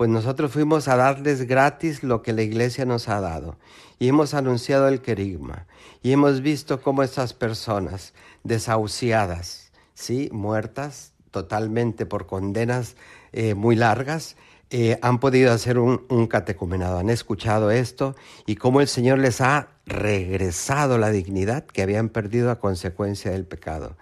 Pues 0.00 0.08
nosotros 0.08 0.50
fuimos 0.50 0.88
a 0.88 0.96
darles 0.96 1.46
gratis 1.46 2.02
lo 2.02 2.22
que 2.22 2.32
la 2.32 2.40
iglesia 2.40 2.86
nos 2.86 3.10
ha 3.10 3.20
dado. 3.20 3.58
Y 3.98 4.08
hemos 4.08 4.32
anunciado 4.32 4.88
el 4.88 5.02
querigma. 5.02 5.66
Y 6.02 6.12
hemos 6.12 6.40
visto 6.40 6.80
cómo 6.80 7.02
estas 7.02 7.34
personas 7.34 8.14
desahuciadas, 8.42 9.72
¿sí? 9.92 10.30
muertas 10.32 11.12
totalmente 11.30 12.06
por 12.06 12.26
condenas 12.26 12.96
eh, 13.32 13.52
muy 13.52 13.76
largas, 13.76 14.36
eh, 14.70 14.98
han 15.02 15.18
podido 15.20 15.52
hacer 15.52 15.78
un, 15.78 16.06
un, 16.08 16.26
catecumenado, 16.28 16.98
han 16.98 17.10
escuchado 17.10 17.70
esto 17.70 18.16
y 18.46 18.56
cómo 18.56 18.80
el 18.80 18.88
Señor 18.88 19.18
les 19.18 19.42
ha 19.42 19.68
regresado 19.84 20.96
la 20.96 21.10
dignidad 21.10 21.66
que 21.66 21.82
habían 21.82 22.08
perdido 22.08 22.50
a 22.50 22.58
consecuencia 22.58 23.32
del 23.32 23.44
pecado. 23.44 23.98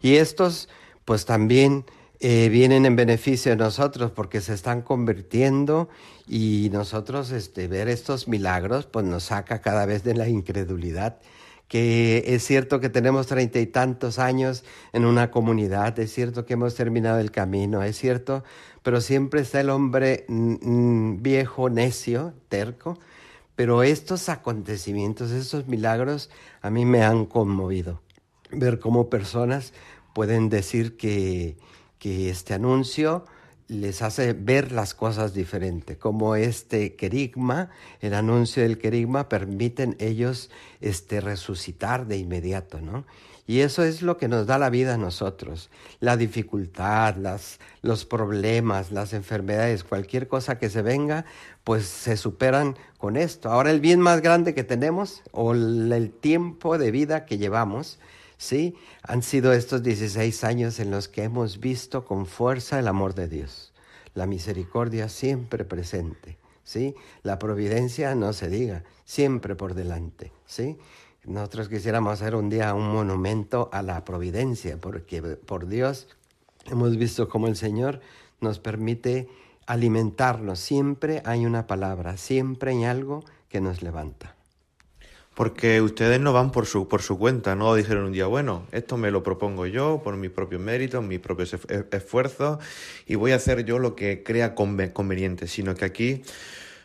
Y 0.00 0.16
estos 0.16 0.70
pues 1.04 1.26
también 1.26 1.84
eh, 2.24 2.48
vienen 2.50 2.86
en 2.86 2.94
beneficio 2.94 3.50
de 3.50 3.56
nosotros 3.56 4.12
porque 4.12 4.40
se 4.40 4.54
están 4.54 4.82
convirtiendo 4.82 5.88
y 6.28 6.70
nosotros 6.72 7.32
este, 7.32 7.66
ver 7.66 7.88
estos 7.88 8.28
milagros 8.28 8.86
pues 8.86 9.04
nos 9.04 9.24
saca 9.24 9.60
cada 9.60 9.86
vez 9.86 10.04
de 10.04 10.14
la 10.14 10.28
incredulidad 10.28 11.18
que 11.66 12.22
es 12.26 12.44
cierto 12.44 12.78
que 12.78 12.90
tenemos 12.90 13.26
treinta 13.26 13.58
y 13.58 13.66
tantos 13.66 14.20
años 14.20 14.62
en 14.92 15.04
una 15.04 15.32
comunidad, 15.32 15.98
es 15.98 16.12
cierto 16.12 16.46
que 16.46 16.52
hemos 16.52 16.76
terminado 16.76 17.18
el 17.18 17.32
camino, 17.32 17.82
es 17.82 17.96
cierto, 17.96 18.44
pero 18.84 19.00
siempre 19.00 19.40
está 19.40 19.60
el 19.60 19.70
hombre 19.70 20.24
viejo, 20.28 21.70
necio, 21.70 22.34
terco, 22.48 23.00
pero 23.56 23.82
estos 23.82 24.28
acontecimientos, 24.28 25.32
estos 25.32 25.66
milagros 25.66 26.30
a 26.60 26.70
mí 26.70 26.84
me 26.84 27.02
han 27.02 27.26
conmovido. 27.26 28.00
Ver 28.50 28.78
cómo 28.78 29.10
personas 29.10 29.72
pueden 30.14 30.50
decir 30.50 30.96
que, 30.96 31.56
que 32.02 32.30
este 32.30 32.52
anuncio 32.52 33.26
les 33.68 34.02
hace 34.02 34.32
ver 34.32 34.72
las 34.72 34.92
cosas 34.92 35.34
diferente, 35.34 35.98
como 35.98 36.34
este 36.34 36.96
querigma, 36.96 37.70
el 38.00 38.14
anuncio 38.14 38.64
del 38.64 38.76
querigma, 38.76 39.28
permiten 39.28 39.94
ellos 40.00 40.50
este, 40.80 41.20
resucitar 41.20 42.08
de 42.08 42.16
inmediato, 42.16 42.80
¿no? 42.80 43.06
Y 43.46 43.60
eso 43.60 43.84
es 43.84 44.02
lo 44.02 44.16
que 44.16 44.26
nos 44.26 44.48
da 44.48 44.58
la 44.58 44.68
vida 44.68 44.94
a 44.94 44.98
nosotros. 44.98 45.70
La 46.00 46.16
dificultad, 46.16 47.14
las, 47.18 47.60
los 47.82 48.04
problemas, 48.04 48.90
las 48.90 49.12
enfermedades, 49.12 49.84
cualquier 49.84 50.26
cosa 50.26 50.58
que 50.58 50.70
se 50.70 50.82
venga, 50.82 51.24
pues 51.62 51.86
se 51.86 52.16
superan 52.16 52.76
con 52.98 53.16
esto. 53.16 53.48
Ahora 53.48 53.70
el 53.70 53.80
bien 53.80 54.00
más 54.00 54.22
grande 54.22 54.54
que 54.54 54.64
tenemos 54.64 55.22
o 55.30 55.52
el 55.52 56.12
tiempo 56.20 56.78
de 56.78 56.90
vida 56.90 57.26
que 57.26 57.38
llevamos, 57.38 58.00
¿sí? 58.42 58.74
Han 59.02 59.22
sido 59.22 59.52
estos 59.52 59.84
16 59.84 60.42
años 60.42 60.80
en 60.80 60.90
los 60.90 61.06
que 61.06 61.22
hemos 61.22 61.60
visto 61.60 62.04
con 62.04 62.26
fuerza 62.26 62.80
el 62.80 62.88
amor 62.88 63.14
de 63.14 63.28
Dios. 63.28 63.72
La 64.14 64.26
misericordia 64.26 65.08
siempre 65.08 65.64
presente, 65.64 66.38
¿sí? 66.64 66.96
La 67.22 67.38
providencia 67.38 68.16
no 68.16 68.32
se 68.32 68.48
diga, 68.48 68.82
siempre 69.04 69.54
por 69.54 69.74
delante, 69.74 70.32
¿sí? 70.44 70.76
Nosotros 71.24 71.68
quisiéramos 71.68 72.14
hacer 72.14 72.34
un 72.34 72.50
día 72.50 72.74
un 72.74 72.92
monumento 72.92 73.70
a 73.72 73.80
la 73.80 74.04
providencia, 74.04 74.76
porque 74.76 75.22
por 75.22 75.68
Dios 75.68 76.08
hemos 76.66 76.96
visto 76.96 77.28
cómo 77.28 77.46
el 77.46 77.54
Señor 77.54 78.00
nos 78.40 78.58
permite 78.58 79.28
alimentarnos. 79.66 80.58
Siempre 80.58 81.22
hay 81.24 81.46
una 81.46 81.68
palabra, 81.68 82.16
siempre 82.16 82.72
hay 82.72 82.84
algo 82.86 83.24
que 83.48 83.60
nos 83.60 83.82
levanta. 83.82 84.34
Porque 85.34 85.80
ustedes 85.80 86.20
no 86.20 86.32
van 86.32 86.52
por 86.52 86.66
su, 86.66 86.88
por 86.88 87.00
su 87.00 87.18
cuenta, 87.18 87.56
no 87.56 87.74
dijeron 87.74 88.04
un 88.04 88.12
día, 88.12 88.26
bueno, 88.26 88.66
esto 88.70 88.98
me 88.98 89.10
lo 89.10 89.22
propongo 89.22 89.66
yo 89.66 90.02
por 90.04 90.16
mis 90.16 90.30
propios 90.30 90.60
méritos, 90.60 91.02
mis 91.02 91.20
propios 91.20 91.54
e-, 91.54 91.84
esfuerzos 91.90 92.58
y 93.06 93.14
voy 93.14 93.32
a 93.32 93.36
hacer 93.36 93.64
yo 93.64 93.78
lo 93.78 93.96
que 93.96 94.22
crea 94.22 94.54
conveniente, 94.54 95.46
sino 95.48 95.74
que 95.74 95.86
aquí 95.86 96.22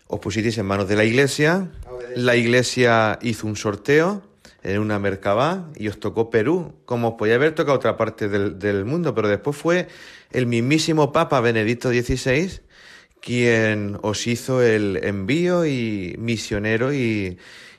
os 0.08 0.22
pusisteis 0.22 0.58
en 0.58 0.66
manos 0.66 0.88
de 0.88 0.96
la 0.96 1.04
iglesia, 1.04 1.70
la 2.16 2.38
iglesia 2.38 3.20
hizo 3.22 3.48
un 3.48 3.58
sorteo 3.58 4.22
en 4.64 4.80
una 4.80 4.98
Merkabah 4.98 5.70
y 5.76 5.90
os 5.90 6.00
tocó 6.00 6.30
Perú, 6.30 6.74
como 6.86 7.10
os 7.10 7.14
podía 7.16 7.36
haber 7.36 7.54
tocado 7.54 7.76
otra 7.76 7.98
parte 7.98 8.30
del, 8.30 8.58
del 8.60 8.86
mundo, 8.86 9.14
pero 9.14 9.28
después 9.28 9.58
fue 9.58 9.90
el 10.32 10.46
mismísimo 10.46 11.12
Papa 11.12 11.42
Benedicto 11.42 11.90
XVI 11.90 12.62
quien 13.20 13.98
os 14.04 14.26
hizo 14.28 14.62
el 14.62 15.04
envío 15.04 15.66
y 15.66 16.16
misionero 16.18 16.94
y, 16.94 17.38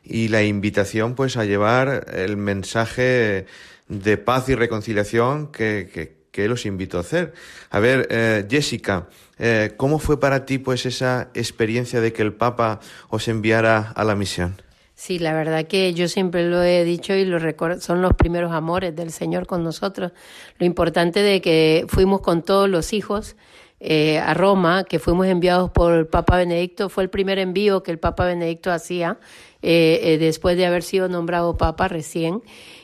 y 0.09 0.29
la 0.29 0.43
invitación 0.43 1.15
pues 1.15 1.37
a 1.37 1.45
llevar 1.45 2.07
el 2.13 2.37
mensaje 2.37 3.47
de 3.89 4.17
paz 4.19 4.49
y 4.49 4.55
reconciliación 4.55 5.53
que, 5.53 5.91
que, 5.93 6.19
que 6.31 6.45
él 6.45 6.53
os 6.53 6.67
invitó 6.67 6.99
a 6.99 7.01
hacer. 7.01 7.33
A 7.71 7.81
ver, 7.81 8.07
eh, 8.11 8.47
Jessica, 8.49 9.09
eh, 9.39 9.73
¿cómo 9.77 9.99
fue 9.99 10.21
para 10.21 10.45
ti 10.45 10.59
pues 10.59 10.87
esa 10.87 11.31
experiencia 11.35 12.01
de 12.01 12.13
que 12.13 12.23
el 12.23 12.33
Papa 12.33 12.81
os 13.09 13.29
enviara 13.29 13.93
a 13.95 14.05
la 14.05 14.15
misión? 14.15 14.61
Sí, 14.95 15.21
la 15.21 15.33
verdad 15.33 15.67
que 15.67 15.95
yo 15.95 16.09
siempre 16.09 16.49
lo 16.49 16.61
he 16.63 16.83
dicho 16.83 17.15
y 17.15 17.25
lo 17.25 17.39
son 17.81 18.03
los 18.03 18.15
primeros 18.15 18.51
amores 18.53 18.97
del 18.97 19.13
Señor 19.13 19.47
con 19.47 19.63
nosotros. 19.63 20.13
Lo 20.59 20.67
importante 20.67 21.23
de 21.23 21.41
que 21.41 21.87
fuimos 21.89 22.21
con 22.21 22.43
todos 22.43 22.69
los 22.69 22.93
hijos 22.93 23.37
eh, 23.79 24.19
a 24.19 24.35
Roma, 24.35 24.83
que 24.83 24.99
fuimos 24.99 25.29
enviados 25.29 25.71
por 25.71 25.93
el 25.93 26.09
Papa 26.09 26.37
Benedicto, 26.37 26.89
fue 26.89 27.05
el 27.05 27.11
primer 27.11 27.39
envío 27.39 27.85
que 27.85 27.93
el 27.93 28.01
Papa 28.01 28.25
Benedicto 28.25 28.73
hacía 28.73 29.19
eh, 29.63 30.01
eh, 30.03 30.19
después 30.19 30.57
de 30.57 30.67
haber 30.67 30.83
sido 30.83 31.09
nombrado 31.09 31.57
Papa 31.57 31.89
recién. 31.89 32.43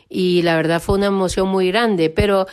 Y 0.08 0.42
la 0.42 0.56
verdad 0.56 0.80
fue 0.80 0.96
una 0.96 1.06
emoción 1.06 1.48
muy 1.48 1.68
grande, 1.68 2.08
pero 2.08 2.46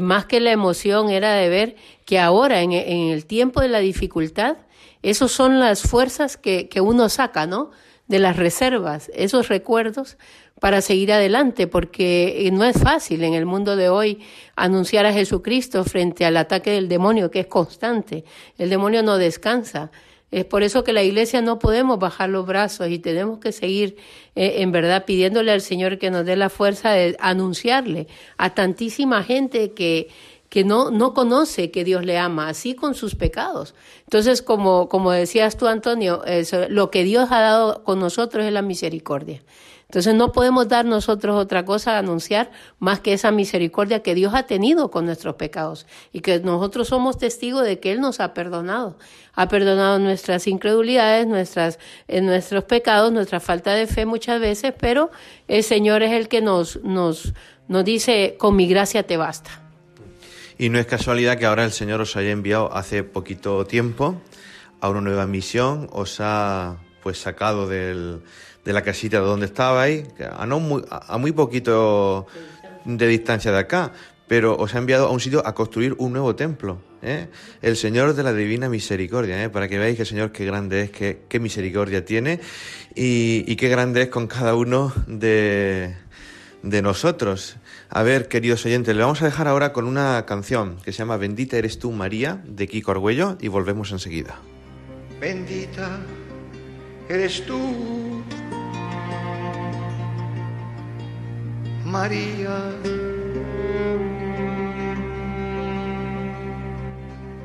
más 0.00 0.24
que 0.24 0.40
la 0.40 0.50
emoción 0.50 1.10
era 1.10 1.34
de 1.34 1.48
ver 1.48 1.76
que 2.04 2.18
ahora, 2.18 2.62
en, 2.62 2.72
en 2.72 3.10
el 3.10 3.24
tiempo 3.26 3.60
de 3.60 3.68
la 3.68 3.78
dificultad, 3.78 4.56
esas 5.02 5.30
son 5.30 5.60
las 5.60 5.82
fuerzas 5.82 6.36
que, 6.36 6.68
que 6.68 6.80
uno 6.80 7.08
saca, 7.08 7.46
¿no? 7.46 7.70
de 8.08 8.18
las 8.18 8.36
reservas, 8.36 9.10
esos 9.14 9.48
recuerdos 9.48 10.16
para 10.60 10.80
seguir 10.80 11.12
adelante, 11.12 11.66
porque 11.66 12.46
eh, 12.46 12.50
no 12.50 12.64
es 12.64 12.76
fácil 12.76 13.22
en 13.22 13.34
el 13.34 13.46
mundo 13.46 13.76
de 13.76 13.90
hoy 13.90 14.20
anunciar 14.56 15.06
a 15.06 15.12
Jesucristo 15.12 15.84
frente 15.84 16.24
al 16.24 16.36
ataque 16.36 16.70
del 16.70 16.88
demonio, 16.88 17.30
que 17.30 17.40
es 17.40 17.46
constante. 17.46 18.24
El 18.56 18.70
demonio 18.70 19.02
no 19.02 19.18
descansa. 19.18 19.92
Es 20.30 20.44
por 20.44 20.62
eso 20.62 20.84
que 20.84 20.92
la 20.92 21.02
iglesia 21.02 21.40
no 21.40 21.58
podemos 21.58 21.98
bajar 21.98 22.28
los 22.28 22.46
brazos 22.46 22.90
y 22.90 22.98
tenemos 22.98 23.38
que 23.38 23.52
seguir 23.52 23.96
eh, 24.34 24.56
en 24.58 24.72
verdad 24.72 25.04
pidiéndole 25.06 25.52
al 25.52 25.62
Señor 25.62 25.98
que 25.98 26.10
nos 26.10 26.26
dé 26.26 26.36
la 26.36 26.50
fuerza 26.50 26.90
de 26.90 27.16
anunciarle 27.18 28.08
a 28.36 28.54
tantísima 28.54 29.22
gente 29.22 29.72
que 29.72 30.08
que 30.48 30.64
no, 30.64 30.90
no 30.90 31.12
conoce 31.14 31.70
que 31.70 31.84
Dios 31.84 32.04
le 32.04 32.18
ama, 32.18 32.48
así 32.48 32.74
con 32.74 32.94
sus 32.94 33.14
pecados. 33.14 33.74
Entonces, 34.04 34.42
como, 34.42 34.88
como 34.88 35.12
decías 35.12 35.56
tú, 35.56 35.66
Antonio, 35.66 36.22
lo 36.70 36.90
que 36.90 37.04
Dios 37.04 37.28
ha 37.30 37.40
dado 37.40 37.84
con 37.84 38.00
nosotros 38.00 38.44
es 38.46 38.52
la 38.52 38.62
misericordia. 38.62 39.42
Entonces 39.90 40.14
no 40.14 40.32
podemos 40.32 40.68
dar 40.68 40.84
nosotros 40.84 41.34
otra 41.34 41.64
cosa 41.64 41.96
a 41.96 42.00
anunciar 42.00 42.50
más 42.78 43.00
que 43.00 43.14
esa 43.14 43.30
misericordia 43.30 44.02
que 44.02 44.14
Dios 44.14 44.34
ha 44.34 44.42
tenido 44.42 44.90
con 44.90 45.06
nuestros 45.06 45.36
pecados 45.36 45.86
y 46.12 46.20
que 46.20 46.40
nosotros 46.40 46.88
somos 46.88 47.16
testigos 47.16 47.64
de 47.64 47.80
que 47.80 47.92
Él 47.92 48.00
nos 48.02 48.20
ha 48.20 48.34
perdonado. 48.34 48.98
Ha 49.32 49.48
perdonado 49.48 49.98
nuestras 49.98 50.46
incredulidades, 50.46 51.26
nuestras, 51.26 51.78
eh, 52.06 52.20
nuestros 52.20 52.64
pecados, 52.64 53.12
nuestra 53.12 53.40
falta 53.40 53.72
de 53.72 53.86
fe 53.86 54.04
muchas 54.04 54.42
veces, 54.42 54.74
pero 54.78 55.10
el 55.46 55.64
Señor 55.64 56.02
es 56.02 56.12
el 56.12 56.28
que 56.28 56.42
nos, 56.42 56.84
nos, 56.84 57.32
nos 57.66 57.82
dice, 57.82 58.36
con 58.38 58.56
mi 58.56 58.68
gracia 58.68 59.04
te 59.04 59.16
basta. 59.16 59.62
Y 60.58 60.68
no 60.68 60.78
es 60.78 60.84
casualidad 60.84 61.38
que 61.38 61.46
ahora 61.46 61.64
el 61.64 61.72
Señor 61.72 62.02
os 62.02 62.14
haya 62.14 62.32
enviado 62.32 62.70
hace 62.74 63.04
poquito 63.04 63.64
tiempo 63.64 64.20
a 64.82 64.90
una 64.90 65.00
nueva 65.00 65.26
misión, 65.26 65.88
os 65.92 66.20
ha 66.20 66.76
pues 67.02 67.20
sacado 67.20 67.68
de 67.68 68.20
la 68.64 68.82
casita 68.82 69.18
donde 69.18 69.46
estabais, 69.46 70.06
a, 70.30 70.46
muy, 70.46 70.84
a 70.90 71.18
muy 71.18 71.32
poquito 71.32 72.26
de 72.84 73.06
distancia 73.06 73.52
de 73.52 73.58
acá, 73.58 73.92
pero 74.28 74.56
os 74.56 74.74
ha 74.74 74.78
enviado 74.78 75.06
a 75.08 75.10
un 75.10 75.20
sitio 75.20 75.44
a 75.46 75.54
construir 75.54 75.94
un 75.98 76.12
nuevo 76.12 76.36
templo. 76.36 76.78
¿eh? 77.02 77.28
El 77.62 77.76
Señor 77.76 78.14
de 78.14 78.22
la 78.22 78.32
Divina 78.32 78.68
Misericordia, 78.68 79.42
¿eh? 79.42 79.48
para 79.48 79.68
que 79.68 79.78
veáis 79.78 79.96
que 79.96 80.02
el 80.02 80.08
Señor 80.08 80.32
qué 80.32 80.44
grande 80.44 80.82
es, 80.82 80.90
qué, 80.90 81.22
qué 81.28 81.40
misericordia 81.40 82.04
tiene 82.04 82.40
y, 82.94 83.56
qué 83.56 83.68
grande 83.68 84.02
es 84.02 84.08
con 84.08 84.26
cada 84.26 84.54
uno 84.54 84.92
de, 85.06 85.96
de 86.62 86.82
nosotros. 86.82 87.56
A 87.88 88.02
ver, 88.02 88.28
queridos 88.28 88.64
oyentes, 88.66 88.94
le 88.94 89.02
vamos 89.02 89.22
a 89.22 89.24
dejar 89.24 89.48
ahora 89.48 89.72
con 89.72 89.86
una 89.86 90.24
canción 90.26 90.76
que 90.84 90.92
se 90.92 90.98
llama 90.98 91.16
Bendita 91.16 91.56
eres 91.56 91.78
tú, 91.78 91.90
María, 91.90 92.42
de 92.44 92.68
Kiko 92.68 92.90
Argüello, 92.90 93.38
y 93.40 93.48
volvemos 93.48 93.92
enseguida. 93.92 94.38
Bendita 95.18 95.98
eres 97.08 97.44
tú, 97.46 98.22
María. 101.84 102.70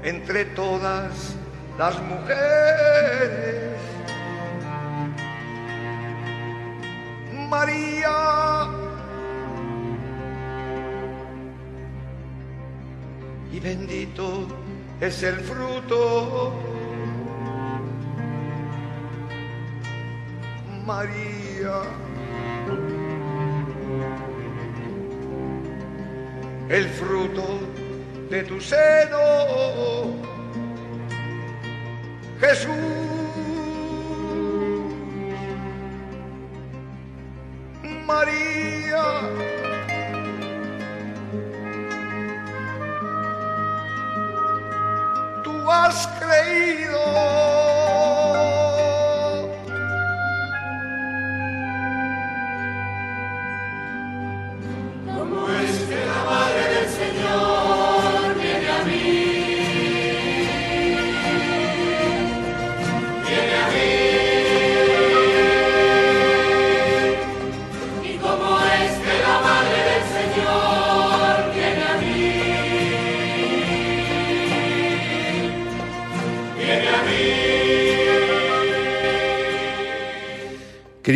Entre 0.03 0.45
todas 0.45 1.35
las 1.77 2.01
mujeres, 2.01 3.77
María. 7.49 8.67
Y 13.53 13.59
bendito 13.59 14.47
es 14.99 15.23
el 15.23 15.35
fruto, 15.35 16.53
María. 20.85 21.81
El 26.69 26.89
fruto 26.89 27.59
de 28.29 28.43
tu 28.43 28.59
seno, 28.59 29.17
Jesús. 32.39 32.73
María. 38.05 39.62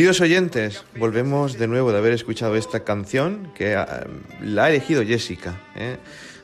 Queridos 0.07 0.21
oyentes, 0.21 0.83
volvemos 0.97 1.57
de 1.57 1.67
nuevo 1.67 1.91
de 1.91 1.97
haber 1.97 2.13
escuchado 2.13 2.55
esta 2.55 2.85
canción 2.85 3.51
que 3.53 3.75
ah, 3.75 4.07
la 4.41 4.63
ha 4.63 4.69
elegido 4.69 5.03
Jessica, 5.03 5.59
¿eh? 5.75 5.97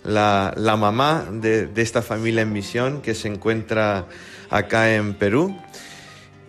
la, 0.03 0.53
mamá 0.77 1.29
de, 1.31 1.71
esta 1.77 2.01
familia 2.01 2.41
en 2.41 2.51
misión 2.51 3.01
que 3.01 3.15
se 3.15 3.29
encuentra 3.29 4.05
acá 4.49 4.93
en 4.93 5.13
Perú. 5.13 5.57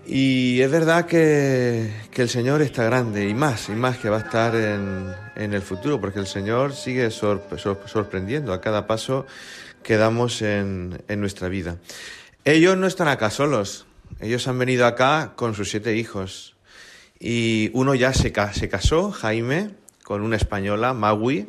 Y 0.04 0.60
es 0.60 0.68
verdad 0.68 1.06
que, 1.06 1.88
el 2.16 2.28
Señor 2.28 2.62
está 2.62 2.82
grande 2.82 3.28
y 3.28 3.34
más, 3.34 3.68
y 3.68 3.76
más 3.76 3.96
que 3.98 4.10
va 4.10 4.16
a 4.16 4.20
estar 4.22 4.56
en, 4.56 5.54
el 5.54 5.62
futuro, 5.62 6.00
porque 6.00 6.18
el 6.18 6.26
Señor 6.26 6.74
sigue 6.74 7.12
sorprendiendo 7.12 8.52
a 8.52 8.60
cada 8.60 8.88
paso 8.88 9.24
que 9.84 9.96
damos 9.96 10.42
en, 10.42 11.00
en 11.06 11.20
nuestra 11.20 11.48
vida. 11.48 11.76
Ellos 12.44 12.76
no 12.76 12.88
están 12.88 13.06
acá 13.06 13.30
solos, 13.30 13.86
ellos 14.18 14.48
han 14.48 14.58
venido 14.58 14.84
acá 14.84 15.34
con 15.36 15.54
sus 15.54 15.70
siete 15.70 15.94
hijos 15.94 16.53
y 17.26 17.70
uno 17.72 17.94
ya 17.94 18.12
se, 18.12 18.32
casó, 18.32 19.10
Jaime, 19.10 19.70
con 20.02 20.20
una 20.20 20.36
española, 20.36 20.92
Magui, 20.92 21.46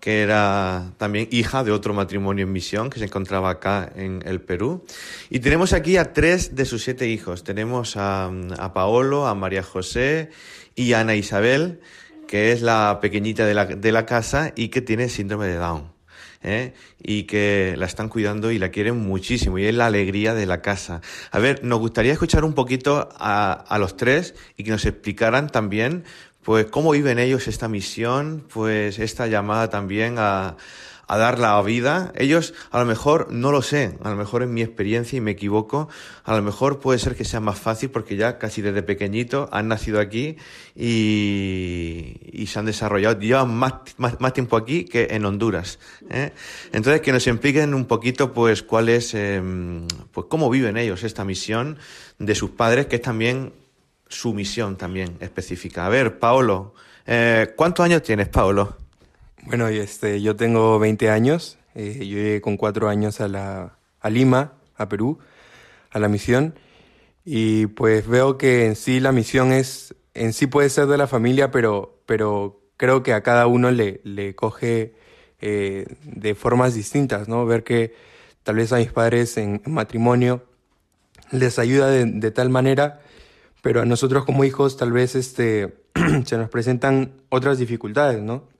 que 0.00 0.20
era 0.20 0.90
también 0.96 1.28
hija 1.30 1.62
de 1.62 1.70
otro 1.70 1.94
matrimonio 1.94 2.44
en 2.44 2.50
misión 2.50 2.90
que 2.90 2.98
se 2.98 3.04
encontraba 3.04 3.50
acá 3.50 3.88
en 3.94 4.24
el 4.26 4.40
Perú. 4.40 4.84
Y 5.30 5.38
tenemos 5.38 5.74
aquí 5.74 5.96
a 5.96 6.12
tres 6.12 6.56
de 6.56 6.64
sus 6.64 6.82
siete 6.82 7.06
hijos. 7.06 7.44
Tenemos 7.44 7.96
a, 7.96 8.32
Paolo, 8.74 9.28
a 9.28 9.36
María 9.36 9.62
José 9.62 10.30
y 10.74 10.92
a 10.92 11.00
Ana 11.00 11.14
Isabel, 11.14 11.78
que 12.26 12.50
es 12.50 12.60
la 12.60 12.98
pequeñita 13.00 13.46
de 13.46 13.92
la 13.92 14.06
casa 14.06 14.52
y 14.56 14.70
que 14.70 14.80
tiene 14.80 15.08
síndrome 15.08 15.46
de 15.46 15.54
Down. 15.54 16.01
¿Eh? 16.42 16.74
y 17.02 17.24
que 17.24 17.74
la 17.76 17.86
están 17.86 18.08
cuidando 18.08 18.50
y 18.50 18.58
la 18.58 18.70
quieren 18.70 18.96
muchísimo 18.98 19.58
y 19.58 19.66
es 19.66 19.74
la 19.74 19.86
alegría 19.86 20.34
de 20.34 20.46
la 20.46 20.62
casa. 20.62 21.00
A 21.30 21.38
ver, 21.38 21.64
nos 21.64 21.78
gustaría 21.78 22.12
escuchar 22.12 22.44
un 22.44 22.54
poquito 22.54 23.08
a, 23.16 23.52
a 23.52 23.78
los 23.78 23.96
tres 23.96 24.34
y 24.56 24.64
que 24.64 24.70
nos 24.70 24.84
explicaran 24.84 25.48
también 25.48 26.04
pues 26.42 26.66
cómo 26.66 26.90
viven 26.90 27.18
ellos 27.18 27.46
esta 27.46 27.68
misión, 27.68 28.44
pues 28.52 28.98
esta 28.98 29.26
llamada 29.26 29.70
también 29.70 30.16
a, 30.18 30.56
a 31.12 31.18
dar 31.18 31.38
la 31.38 31.60
vida. 31.60 32.10
Ellos, 32.16 32.54
a 32.70 32.78
lo 32.78 32.86
mejor, 32.86 33.30
no 33.30 33.52
lo 33.52 33.60
sé, 33.60 33.98
a 34.02 34.08
lo 34.08 34.16
mejor 34.16 34.42
en 34.42 34.54
mi 34.54 34.62
experiencia 34.62 35.18
y 35.18 35.20
me 35.20 35.32
equivoco, 35.32 35.90
a 36.24 36.34
lo 36.34 36.40
mejor 36.40 36.80
puede 36.80 36.98
ser 36.98 37.16
que 37.16 37.26
sea 37.26 37.38
más 37.38 37.58
fácil 37.58 37.90
porque 37.90 38.16
ya 38.16 38.38
casi 38.38 38.62
desde 38.62 38.82
pequeñito 38.82 39.46
han 39.52 39.68
nacido 39.68 40.00
aquí 40.00 40.36
y, 40.74 42.16
y 42.32 42.46
se 42.46 42.58
han 42.58 42.64
desarrollado, 42.64 43.20
llevan 43.20 43.54
más, 43.54 43.74
más, 43.98 44.32
tiempo 44.32 44.56
aquí 44.56 44.86
que 44.86 45.08
en 45.10 45.26
Honduras. 45.26 45.78
¿eh? 46.08 46.32
Entonces, 46.72 47.02
que 47.02 47.12
nos 47.12 47.26
expliquen 47.26 47.74
un 47.74 47.84
poquito, 47.84 48.32
pues, 48.32 48.62
cuál 48.62 48.88
es, 48.88 49.12
em, 49.12 49.86
pues, 50.12 50.28
cómo 50.30 50.48
viven 50.48 50.78
ellos 50.78 51.04
esta 51.04 51.26
misión 51.26 51.76
de 52.18 52.34
sus 52.34 52.52
padres, 52.52 52.86
que 52.86 52.96
es 52.96 53.02
también 53.02 53.52
su 54.08 54.32
misión 54.32 54.76
también 54.76 55.18
específica. 55.20 55.84
A 55.84 55.90
ver, 55.90 56.18
Paolo, 56.18 56.72
eh, 57.04 57.52
¿cuántos 57.54 57.84
años 57.84 58.02
tienes, 58.02 58.28
Paolo? 58.28 58.81
Bueno, 59.44 59.66
este, 59.66 60.22
yo 60.22 60.36
tengo 60.36 60.78
20 60.78 61.10
años. 61.10 61.58
Eh, 61.74 61.98
yo 61.98 62.16
llegué 62.18 62.40
con 62.40 62.56
cuatro 62.56 62.88
años 62.88 63.20
a, 63.20 63.26
la, 63.26 63.76
a 64.00 64.10
Lima, 64.10 64.52
a 64.76 64.88
Perú, 64.88 65.18
a 65.90 65.98
la 65.98 66.08
misión. 66.08 66.54
Y 67.24 67.66
pues 67.66 68.06
veo 68.06 68.38
que 68.38 68.66
en 68.66 68.76
sí 68.76 69.00
la 69.00 69.10
misión 69.10 69.52
es, 69.52 69.96
en 70.14 70.32
sí 70.32 70.46
puede 70.46 70.70
ser 70.70 70.86
de 70.86 70.96
la 70.96 71.08
familia, 71.08 71.50
pero, 71.50 72.00
pero 72.06 72.60
creo 72.76 73.02
que 73.02 73.12
a 73.14 73.22
cada 73.22 73.48
uno 73.48 73.72
le, 73.72 74.00
le 74.04 74.36
coge 74.36 74.94
eh, 75.40 75.86
de 76.04 76.34
formas 76.36 76.74
distintas, 76.74 77.28
¿no? 77.28 77.44
Ver 77.44 77.64
que 77.64 77.94
tal 78.44 78.56
vez 78.56 78.72
a 78.72 78.76
mis 78.76 78.92
padres 78.92 79.36
en, 79.38 79.60
matrimonio 79.66 80.44
les 81.32 81.58
ayuda 81.58 81.88
de, 81.88 82.04
de, 82.04 82.30
tal 82.30 82.48
manera, 82.50 83.00
pero 83.60 83.80
a 83.80 83.86
nosotros 83.86 84.24
como 84.24 84.44
hijos 84.44 84.76
tal 84.76 84.92
vez 84.92 85.16
este, 85.16 85.74
se 86.24 86.36
nos 86.36 86.48
presentan 86.48 87.14
otras 87.28 87.58
dificultades, 87.58 88.22
¿no? 88.22 88.52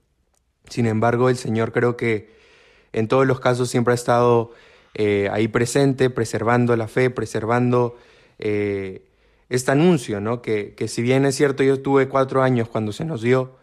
Sin 0.68 0.86
embargo, 0.86 1.28
el 1.28 1.36
Señor 1.36 1.72
creo 1.72 1.96
que 1.96 2.30
en 2.92 3.08
todos 3.08 3.26
los 3.26 3.40
casos 3.40 3.68
siempre 3.70 3.92
ha 3.92 3.94
estado 3.94 4.52
eh, 4.94 5.28
ahí 5.32 5.48
presente, 5.48 6.10
preservando 6.10 6.76
la 6.76 6.88
fe, 6.88 7.10
preservando 7.10 7.96
eh, 8.38 9.02
este 9.48 9.70
anuncio, 9.72 10.20
¿no? 10.20 10.42
Que, 10.42 10.74
que, 10.74 10.88
si 10.88 11.02
bien 11.02 11.24
es 11.24 11.34
cierto, 11.34 11.62
yo 11.62 11.80
tuve 11.80 12.08
cuatro 12.08 12.42
años 12.42 12.68
cuando 12.68 12.92
se 12.92 13.04
nos 13.04 13.22
dio, 13.22 13.56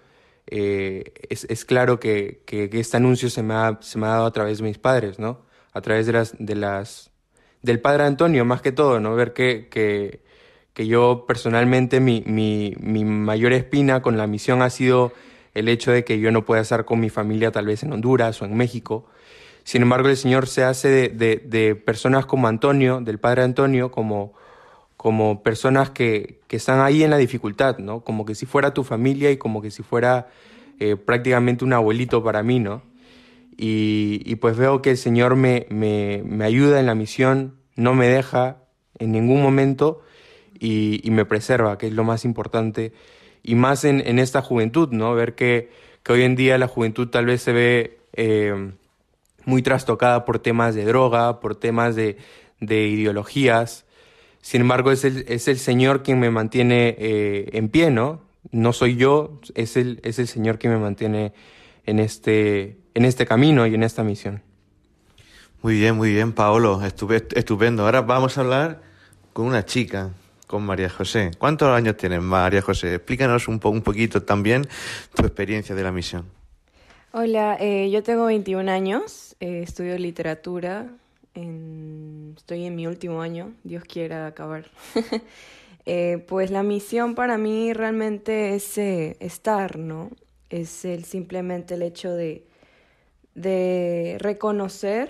eh, 0.47 1.13
es, 1.29 1.45
es, 1.49 1.65
claro 1.65 1.99
que, 1.99 2.41
que, 2.45 2.69
este 2.73 2.97
anuncio 2.97 3.29
se 3.29 3.43
me, 3.43 3.53
ha, 3.53 3.77
se 3.81 3.99
me 3.99 4.07
ha 4.07 4.11
dado 4.11 4.25
a 4.25 4.33
través 4.33 4.57
de 4.57 4.63
mis 4.63 4.79
padres, 4.79 5.19
¿no? 5.19 5.41
A 5.73 5.81
través 5.81 6.07
de 6.07 6.13
las, 6.13 6.33
de 6.39 6.55
las, 6.55 7.11
del 7.61 7.79
Padre 7.79 8.03
Antonio, 8.03 8.45
más 8.45 8.61
que 8.61 8.71
todo, 8.71 8.99
¿no? 8.99 9.15
Ver 9.15 9.33
que, 9.33 9.67
que, 9.69 10.21
que 10.73 10.87
yo 10.87 11.25
personalmente, 11.27 11.99
mi, 11.99 12.23
mi, 12.25 12.75
mi 12.79 13.05
mayor 13.05 13.53
espina 13.53 14.01
con 14.01 14.17
la 14.17 14.25
misión 14.25 14.63
ha 14.63 14.71
sido 14.71 15.13
el 15.53 15.67
hecho 15.67 15.91
de 15.91 16.03
que 16.03 16.19
yo 16.19 16.31
no 16.31 16.45
pueda 16.45 16.61
estar 16.61 16.85
con 16.85 16.99
mi 16.99 17.09
familia 17.09 17.51
tal 17.51 17.65
vez 17.65 17.83
en 17.83 17.93
Honduras 17.93 18.41
o 18.41 18.45
en 18.45 18.55
México. 18.55 19.07
Sin 19.63 19.81
embargo, 19.81 20.09
el 20.09 20.17
Señor 20.17 20.47
se 20.47 20.63
hace 20.63 21.09
de, 21.09 21.75
personas 21.75 22.25
como 22.25 22.47
Antonio, 22.47 23.01
del 23.01 23.19
Padre 23.19 23.43
Antonio, 23.43 23.91
como, 23.91 24.33
como 24.97 25.43
personas 25.43 25.89
que, 25.89 26.39
están 26.49 26.79
ahí 26.81 27.03
en 27.03 27.11
la 27.11 27.17
dificultad, 27.17 27.77
¿no? 27.77 28.03
Como 28.03 28.25
que 28.25 28.35
si 28.35 28.45
fuera 28.45 28.73
tu 28.73 28.83
familia 28.83 29.31
y 29.31 29.37
como 29.37 29.61
que 29.61 29.71
si 29.71 29.83
fuera 29.83 30.27
eh, 30.79 30.95
prácticamente 30.95 31.65
un 31.65 31.73
abuelito 31.73 32.23
para 32.23 32.41
mí, 32.41 32.59
¿no? 32.59 32.81
Y, 33.61 34.35
pues 34.35 34.55
veo 34.55 34.81
que 34.81 34.91
el 34.91 34.97
Señor 34.97 35.35
me, 35.35 35.67
me, 35.69 36.23
me, 36.25 36.45
ayuda 36.45 36.79
en 36.79 36.85
la 36.85 36.95
misión, 36.95 37.57
no 37.75 37.93
me 37.93 38.07
deja 38.07 38.63
en 38.99 39.11
ningún 39.11 39.41
momento 39.41 40.01
y 40.61 41.07
me 41.11 41.25
preserva, 41.25 41.77
que 41.77 41.87
es 41.87 41.93
lo 41.93 42.05
más 42.05 42.23
importante 42.23 42.93
y 43.49 43.55
más 43.55 43.83
en, 43.83 44.01
en 44.05 44.19
esta 44.19 44.41
juventud, 44.41 44.89
¿no? 44.91 45.13
Ver 45.15 45.35
que, 45.35 45.71
que, 46.03 46.13
hoy 46.13 46.23
en 46.23 46.35
día 46.35 46.57
la 46.57 46.67
juventud 46.67 47.07
tal 47.09 47.25
vez 47.25 47.41
se 47.41 47.51
ve 47.51 47.99
eh, 48.13 48.71
muy 49.45 49.61
trastocada 49.61 50.25
por 50.25 50.39
temas 50.39 50.75
de 50.75 50.85
droga, 50.85 51.39
por 51.39 51.55
temas 51.55 51.95
de, 51.95 52.17
de 52.59 52.87
ideologías. 52.87 53.85
Sin 54.41 54.61
embargo, 54.61 54.91
es 54.91 55.03
el, 55.03 55.25
es 55.27 55.47
el 55.47 55.57
Señor 55.57 56.03
quien 56.03 56.19
me 56.19 56.29
mantiene 56.29 56.95
eh, 56.99 57.49
en 57.53 57.69
pie, 57.69 57.91
¿no? 57.91 58.29
no 58.51 58.73
soy 58.73 58.95
yo, 58.95 59.39
es 59.55 59.77
el, 59.77 59.99
es 60.03 60.19
el 60.19 60.27
Señor 60.27 60.57
que 60.57 60.69
me 60.69 60.77
mantiene 60.77 61.33
en 61.85 61.99
este, 61.99 62.77
en 62.93 63.05
este 63.05 63.25
camino 63.25 63.67
y 63.67 63.75
en 63.75 63.83
esta 63.83 64.03
misión. 64.03 64.41
Muy 65.61 65.75
bien, 65.75 65.95
muy 65.95 66.13
bien, 66.13 66.33
Paolo, 66.33 66.81
estupendo. 66.83 67.83
Ahora 67.83 68.01
vamos 68.01 68.37
a 68.37 68.41
hablar 68.41 68.81
con 69.33 69.45
una 69.45 69.65
chica, 69.65 70.11
con 70.49 70.63
María 70.63 70.89
José. 70.89 71.29
¿Cuántos 71.37 71.67
años 71.67 71.95
tienes, 71.95 72.23
María 72.23 72.63
José? 72.63 72.95
Explícanos 72.95 73.47
un, 73.47 73.59
un 73.63 73.81
poquito 73.83 74.23
también 74.23 74.67
tu 75.13 75.21
experiencia 75.21 75.75
de 75.75 75.83
la 75.83 75.91
misión. 75.91 76.25
Hola, 77.11 77.55
eh, 77.59 77.91
yo 77.91 78.01
tengo 78.01 78.25
21 78.25 78.71
años, 78.71 79.35
eh, 79.39 79.61
estudio 79.61 79.95
literatura, 79.99 80.87
estoy 81.35 82.65
en 82.65 82.75
mi 82.75 82.87
último 82.87 83.21
año, 83.21 83.53
Dios 83.63 83.83
quiera 83.83 84.25
acabar. 84.25 84.65
Eh, 85.85 86.23
pues 86.27 86.51
la 86.51 86.61
misión 86.61 87.15
para 87.15 87.39
mí 87.39 87.73
realmente 87.73 88.53
es 88.53 88.77
estar, 88.77 89.79
¿no? 89.79 90.11
Es 90.51 90.85
simplemente 91.03 91.73
el 91.73 91.81
hecho 91.81 92.13
de 92.13 92.45
reconocer 94.19 95.09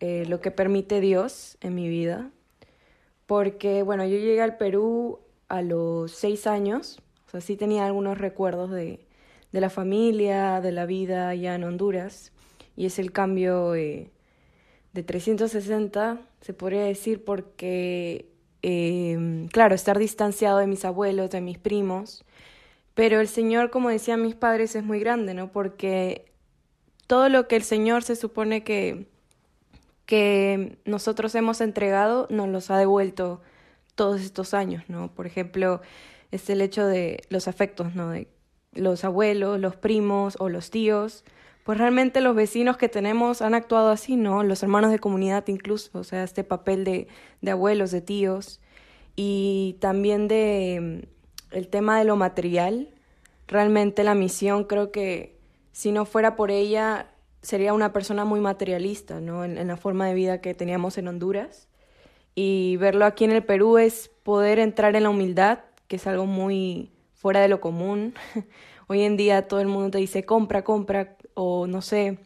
lo 0.00 0.40
que 0.42 0.50
permite 0.50 1.00
Dios 1.00 1.56
en 1.62 1.74
mi 1.74 1.88
vida. 1.88 2.30
Porque, 3.28 3.82
bueno, 3.82 4.06
yo 4.06 4.16
llegué 4.16 4.40
al 4.40 4.56
Perú 4.56 5.20
a 5.48 5.60
los 5.60 6.12
seis 6.12 6.46
años, 6.46 7.02
o 7.26 7.30
sea, 7.30 7.42
sí 7.42 7.56
tenía 7.56 7.84
algunos 7.84 8.16
recuerdos 8.16 8.70
de, 8.70 9.06
de 9.52 9.60
la 9.60 9.68
familia, 9.68 10.62
de 10.62 10.72
la 10.72 10.86
vida 10.86 11.28
allá 11.28 11.54
en 11.54 11.64
Honduras. 11.64 12.32
Y 12.74 12.86
es 12.86 12.98
el 12.98 13.12
cambio 13.12 13.74
eh, 13.74 14.10
de 14.94 15.02
360, 15.02 16.22
se 16.40 16.54
podría 16.54 16.84
decir, 16.84 17.22
porque, 17.22 18.30
em, 18.62 19.48
claro, 19.48 19.74
estar 19.74 19.98
distanciado 19.98 20.58
de 20.58 20.66
mis 20.66 20.86
abuelos, 20.86 21.28
de 21.30 21.42
mis 21.42 21.58
primos. 21.58 22.24
Pero 22.94 23.20
el 23.20 23.28
Señor, 23.28 23.70
como 23.70 23.90
decían 23.90 24.22
mis 24.22 24.36
padres, 24.36 24.74
es 24.74 24.84
muy 24.84 25.00
grande, 25.00 25.34
¿no? 25.34 25.52
Porque 25.52 26.32
todo 27.06 27.28
lo 27.28 27.46
que 27.46 27.56
el 27.56 27.62
Señor 27.62 28.04
se 28.04 28.16
supone 28.16 28.64
que, 28.64 29.06
que 30.08 30.78
nosotros 30.86 31.34
hemos 31.34 31.60
entregado, 31.60 32.28
nos 32.30 32.48
los 32.48 32.70
ha 32.70 32.78
devuelto 32.78 33.42
todos 33.94 34.22
estos 34.22 34.54
años, 34.54 34.84
¿no? 34.88 35.12
Por 35.12 35.26
ejemplo, 35.26 35.82
es 36.30 36.48
el 36.48 36.62
hecho 36.62 36.86
de 36.86 37.20
los 37.28 37.46
afectos, 37.46 37.94
¿no? 37.94 38.08
De 38.08 38.26
los 38.72 39.04
abuelos, 39.04 39.60
los 39.60 39.76
primos 39.76 40.38
o 40.40 40.48
los 40.48 40.70
tíos, 40.70 41.26
pues 41.62 41.76
realmente 41.76 42.22
los 42.22 42.34
vecinos 42.34 42.78
que 42.78 42.88
tenemos 42.88 43.42
han 43.42 43.52
actuado 43.52 43.90
así, 43.90 44.16
¿no? 44.16 44.44
Los 44.44 44.62
hermanos 44.62 44.92
de 44.92 44.98
comunidad 44.98 45.46
incluso, 45.48 45.98
o 45.98 46.04
sea, 46.04 46.24
este 46.24 46.42
papel 46.42 46.84
de, 46.84 47.08
de 47.42 47.50
abuelos, 47.50 47.90
de 47.90 48.00
tíos, 48.00 48.62
y 49.14 49.76
también 49.78 50.26
de 50.26 51.02
mm, 51.52 51.54
el 51.54 51.68
tema 51.68 51.98
de 51.98 52.06
lo 52.06 52.16
material. 52.16 52.88
Realmente 53.46 54.04
la 54.04 54.14
misión 54.14 54.64
creo 54.64 54.90
que 54.90 55.36
si 55.72 55.92
no 55.92 56.06
fuera 56.06 56.34
por 56.34 56.50
ella 56.50 57.10
sería 57.42 57.72
una 57.72 57.92
persona 57.92 58.24
muy 58.24 58.40
materialista, 58.40 59.20
¿no? 59.20 59.44
En, 59.44 59.66
la 59.66 59.76
forma 59.76 60.06
de 60.06 60.14
vida 60.14 60.40
que 60.40 60.54
teníamos 60.54 60.98
en 60.98 61.08
Honduras. 61.08 61.68
Y 62.34 62.76
verlo 62.76 63.04
aquí 63.04 63.24
en 63.24 63.32
el 63.32 63.44
Perú 63.44 63.78
es 63.78 64.10
poder 64.22 64.58
entrar 64.58 64.94
en 64.96 65.04
la 65.04 65.10
humildad, 65.10 65.60
que 65.88 65.96
es 65.96 66.06
algo 66.06 66.26
muy, 66.26 66.92
fuera 67.14 67.40
de 67.40 67.48
lo 67.48 67.60
común. 67.60 68.14
Hoy 68.86 69.02
en 69.02 69.16
día 69.16 69.48
todo 69.48 69.60
el 69.60 69.68
mundo 69.68 69.90
te 69.90 69.98
dice 69.98 70.24
compra, 70.24 70.62
compra, 70.64 71.16
o 71.34 71.66
no 71.66 71.82
sé, 71.82 72.18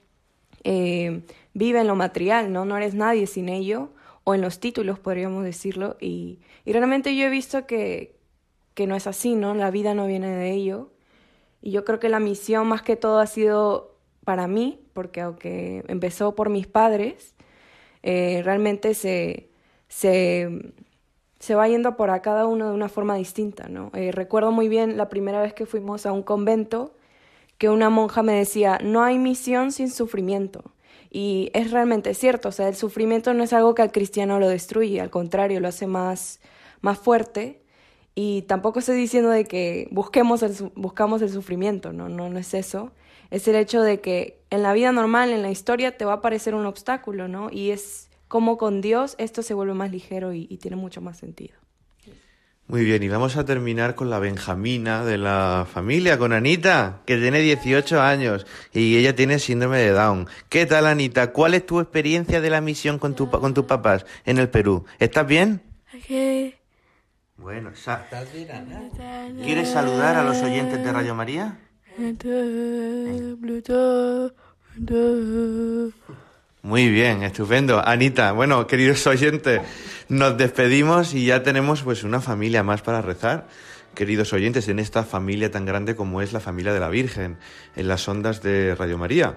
eh, 0.65 1.23
vive 1.55 1.81
en 1.81 1.87
lo 1.87 1.97
material, 1.97 2.53
¿no? 2.53 2.65
No 2.65 2.77
eres 2.77 2.95
nadie 2.95 3.27
sin 3.27 3.49
ello, 3.49 3.91
o 4.25 4.35
en 4.35 4.41
los 4.41 4.61
títulos 4.61 4.99
podríamos 4.99 5.45
decirlo, 5.45 5.97
y, 6.01 6.39
y 6.65 6.73
realmente 6.73 7.17
yo 7.17 7.27
he 7.27 7.31
visto 7.31 7.67
que, 7.67 8.17
que 8.75 8.87
no 8.87 8.97
es 8.97 9.07
así, 9.07 9.35
¿no? 9.35 9.55
La 9.55 9.71
vida 9.71 9.95
no 9.95 10.07
viene 10.07 10.29
de 10.29 10.53
ello. 10.53 10.91
Y 11.61 11.71
yo 11.71 11.85
creo 11.85 12.01
que 12.01 12.09
la 12.09 12.21
misión 12.21 12.67
más 12.67 12.83
que 12.83 12.97
todo 12.97 13.21
ha 13.21 13.27
sido 13.27 13.92
para 14.25 14.47
mí, 14.47 14.81
porque 14.93 15.21
aunque 15.21 15.85
empezó 15.89 16.35
por 16.35 16.49
mis 16.51 16.67
padres, 16.67 17.35
eh, 18.03 18.43
realmente 18.45 18.95
se, 18.95 19.51
se 19.89 20.73
se 21.43 21.57
va 21.57 21.67
yendo 21.67 21.97
por 21.97 22.11
a 22.11 22.23
cada 22.23 22.47
uno 22.47 22.69
de 22.69 22.73
una 22.73 22.89
forma 22.89 23.17
distinta, 23.17 23.69
¿no? 23.69 23.91
Eh, 23.95 24.13
recuerdo 24.13 24.53
muy 24.53 24.69
bien 24.69 24.97
la 24.97 25.09
primera 25.09 25.43
vez 25.43 25.53
que 25.55 25.67
fuimos 25.67 26.07
a 26.07 26.13
un 26.13 26.23
convento 26.23 26.95
que 27.59 27.69
una 27.69 27.91
monja 27.91 28.23
me 28.23 28.35
decía, 28.35 28.79
no 28.81 29.03
hay 29.03 29.19
misión 29.19 29.73
sin 29.73 29.91
sufrimiento. 29.91 30.73
Y 31.11 31.51
es 31.53 31.73
realmente 31.73 32.15
cierto, 32.15 32.51
o 32.51 32.53
sea, 32.53 32.69
el 32.69 32.77
sufrimiento 32.77 33.35
no 33.35 33.43
es 33.43 33.53
algo 33.53 33.75
que 33.75 33.83
al 33.83 33.91
cristiano 33.91 34.39
lo 34.39 34.49
destruye, 34.49 35.01
al 35.01 35.11
contrario, 35.11 35.59
lo 35.59 35.67
hace 35.67 35.89
más, 35.89 36.41
más 36.81 36.99
fuerte. 36.99 37.63
Y 38.15 38.43
tampoco 38.43 38.79
estoy 38.79 38.97
diciendo 38.97 39.31
de 39.31 39.45
que 39.45 39.89
busquemos 39.91 40.45
el, 40.45 40.55
buscamos 40.77 41.23
el 41.23 41.31
sufrimiento, 41.31 41.93
¿no? 41.93 42.09
¿no? 42.09 42.31
No 42.31 42.39
es 42.39 42.55
eso. 42.55 42.93
Es 43.33 43.49
el 43.49 43.57
hecho 43.57 43.81
de 43.81 44.03
que 44.03 44.43
en 44.51 44.63
la 44.63 44.75
vida 44.75 44.93
normal, 44.93 45.31
en 45.31 45.41
la 45.41 45.51
historia, 45.51 45.97
te 45.97 46.05
va 46.05 46.13
a 46.13 46.17
aparecer 46.17 46.55
un 46.55 46.67
obstáculo, 46.67 47.29
¿no? 47.29 47.49
Y 47.51 47.71
es 47.71 48.11
como 48.29 48.59
con 48.59 48.83
Dios 48.83 49.15
esto 49.17 49.43
se 49.43 49.55
vuelve 49.55 49.73
más 49.73 49.91
ligero 49.91 50.35
y, 50.35 50.47
tiene 50.59 50.77
mucho 50.77 51.01
más 51.01 51.17
sentido. 51.17 51.55
Muy 52.67 52.85
bien, 52.85 53.03
y 53.03 53.09
vamos 53.09 53.39
a 53.39 53.47
terminar 53.47 53.95
con 53.95 54.11
la 54.11 54.19
Benjamina 54.19 55.03
de 55.07 55.17
la 55.17 55.67
familia, 55.71 56.19
con 56.19 56.35
Anita, 56.35 57.01
que 57.07 57.17
tiene 57.17 57.41
18 57.41 58.03
años 58.03 58.47
y 58.71 58.99
ella 58.99 59.17
tiene 59.17 59.39
síndrome 59.39 59.79
de 59.79 59.93
Down. 59.93 60.29
¿Qué 60.51 60.67
tal, 60.67 60.87
Anita? 60.87 61.33
¿Cuál 61.33 61.55
es 61.55 61.65
tu 61.65 61.81
experiencia 61.81 62.43
de 62.43 62.51
la 62.51 62.61
misión 62.61 62.99
con, 62.99 63.15
tu, 63.15 63.31
con 63.31 63.55
tus 63.55 63.65
papás 63.65 64.05
en 64.27 64.37
el 64.37 64.51
Perú? 64.51 64.85
¿Estás 64.99 65.27
bien? 65.27 65.63
Bueno, 67.39 67.71
¿estás 67.71 68.31
bien, 68.35 68.93
¿Quieres 69.43 69.71
saludar 69.71 70.17
a 70.17 70.23
los 70.23 70.43
oyentes 70.43 70.85
de 70.85 70.93
Radio 70.93 71.15
María? 71.15 71.59
Muy 76.63 76.89
bien, 76.89 77.23
estupendo. 77.23 77.87
Anita, 77.87 78.33
bueno, 78.33 78.67
queridos 78.67 79.07
oyentes, 79.07 79.61
nos 80.09 80.39
despedimos 80.39 81.13
y 81.13 81.27
ya 81.27 81.43
tenemos 81.43 81.83
pues 81.83 82.05
una 82.05 82.21
familia 82.21 82.63
más 82.63 82.83
para 82.83 83.03
rezar. 83.03 83.49
Queridos 83.95 84.33
oyentes, 84.33 84.69
en 84.69 84.79
esta 84.79 85.05
familia 85.05 85.51
tan 85.51 85.67
grande 85.67 85.97
como 85.97 86.23
es 86.23 86.33
la 86.33 86.41
familia 86.41 86.73
de 86.73 86.81
la 86.81 86.89
Virgen, 86.89 87.37
en 87.77 87.89
las 87.89 88.09
ondas 88.09 88.43
de 88.43 88.75
Radio 88.75 88.97
María. 88.97 89.37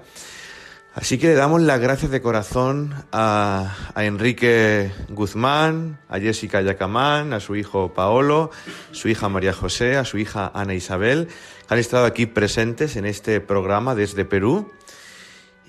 Así 0.95 1.17
que 1.17 1.27
le 1.27 1.33
damos 1.33 1.61
las 1.61 1.81
gracias 1.81 2.09
de 2.09 2.21
corazón 2.21 2.95
a, 3.11 3.75
Enrique 3.97 4.93
Guzmán, 5.09 5.99
a 6.07 6.19
Jessica 6.19 6.61
Yacamán, 6.61 7.33
a 7.33 7.41
su 7.41 7.57
hijo 7.57 7.93
Paolo, 7.93 8.49
su 8.91 9.09
hija 9.09 9.27
María 9.27 9.51
José, 9.51 9.97
a 9.97 10.05
su 10.05 10.17
hija 10.17 10.49
Ana 10.53 10.73
Isabel, 10.73 11.27
que 11.67 11.73
han 11.73 11.81
estado 11.81 12.05
aquí 12.05 12.27
presentes 12.27 12.95
en 12.95 13.05
este 13.05 13.41
programa 13.41 13.93
desde 13.93 14.23
Perú. 14.23 14.71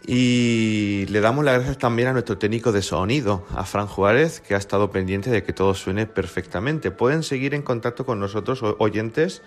Y 0.07 1.07
le 1.09 1.21
damos 1.21 1.45
las 1.45 1.57
gracias 1.57 1.79
también 1.79 2.07
a 2.07 2.13
nuestro 2.13 2.39
técnico 2.39 2.71
de 2.71 2.83
sonido, 2.83 3.45
a 3.53 3.65
Fran 3.65 3.89
Juárez, 3.89 4.39
que 4.39 4.55
ha 4.55 4.59
estado 4.59 4.93
pendiente 4.93 5.31
de 5.31 5.43
que 5.43 5.53
todo 5.53 5.75
suene 5.75 6.07
perfectamente. 6.07 6.93
Pueden 6.93 7.25
seguir 7.25 7.53
en 7.53 7.63
contacto 7.63 8.07
con 8.07 8.21
nosotros, 8.21 8.63
oyentes, 8.79 9.43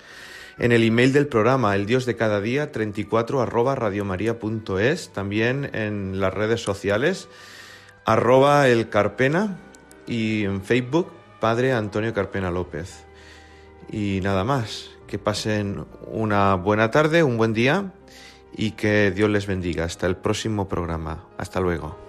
en 0.59 0.73
el 0.73 0.83
email 0.83 1.13
del 1.13 1.27
programa, 1.27 1.75
el 1.75 1.85
dios 1.85 2.05
de 2.05 2.15
cada 2.15 2.41
día, 2.41 2.71
34 2.71 3.41
arroba 3.41 3.75
también 5.13 5.69
en 5.73 6.19
las 6.19 6.33
redes 6.33 6.61
sociales, 6.61 7.29
arroba 8.05 8.67
el 8.67 8.89
Carpena 8.89 9.57
y 10.05 10.43
en 10.43 10.61
Facebook, 10.61 11.11
Padre 11.39 11.71
Antonio 11.71 12.13
Carpena 12.13 12.51
López. 12.51 13.05
Y 13.89 14.19
nada 14.21 14.43
más, 14.43 14.91
que 15.07 15.17
pasen 15.17 15.85
una 16.05 16.55
buena 16.55 16.91
tarde, 16.91 17.23
un 17.23 17.37
buen 17.37 17.53
día 17.53 17.93
y 18.55 18.71
que 18.71 19.11
Dios 19.11 19.29
les 19.29 19.47
bendiga. 19.47 19.85
Hasta 19.85 20.07
el 20.07 20.17
próximo 20.17 20.67
programa. 20.67 21.25
Hasta 21.37 21.61
luego. 21.61 22.08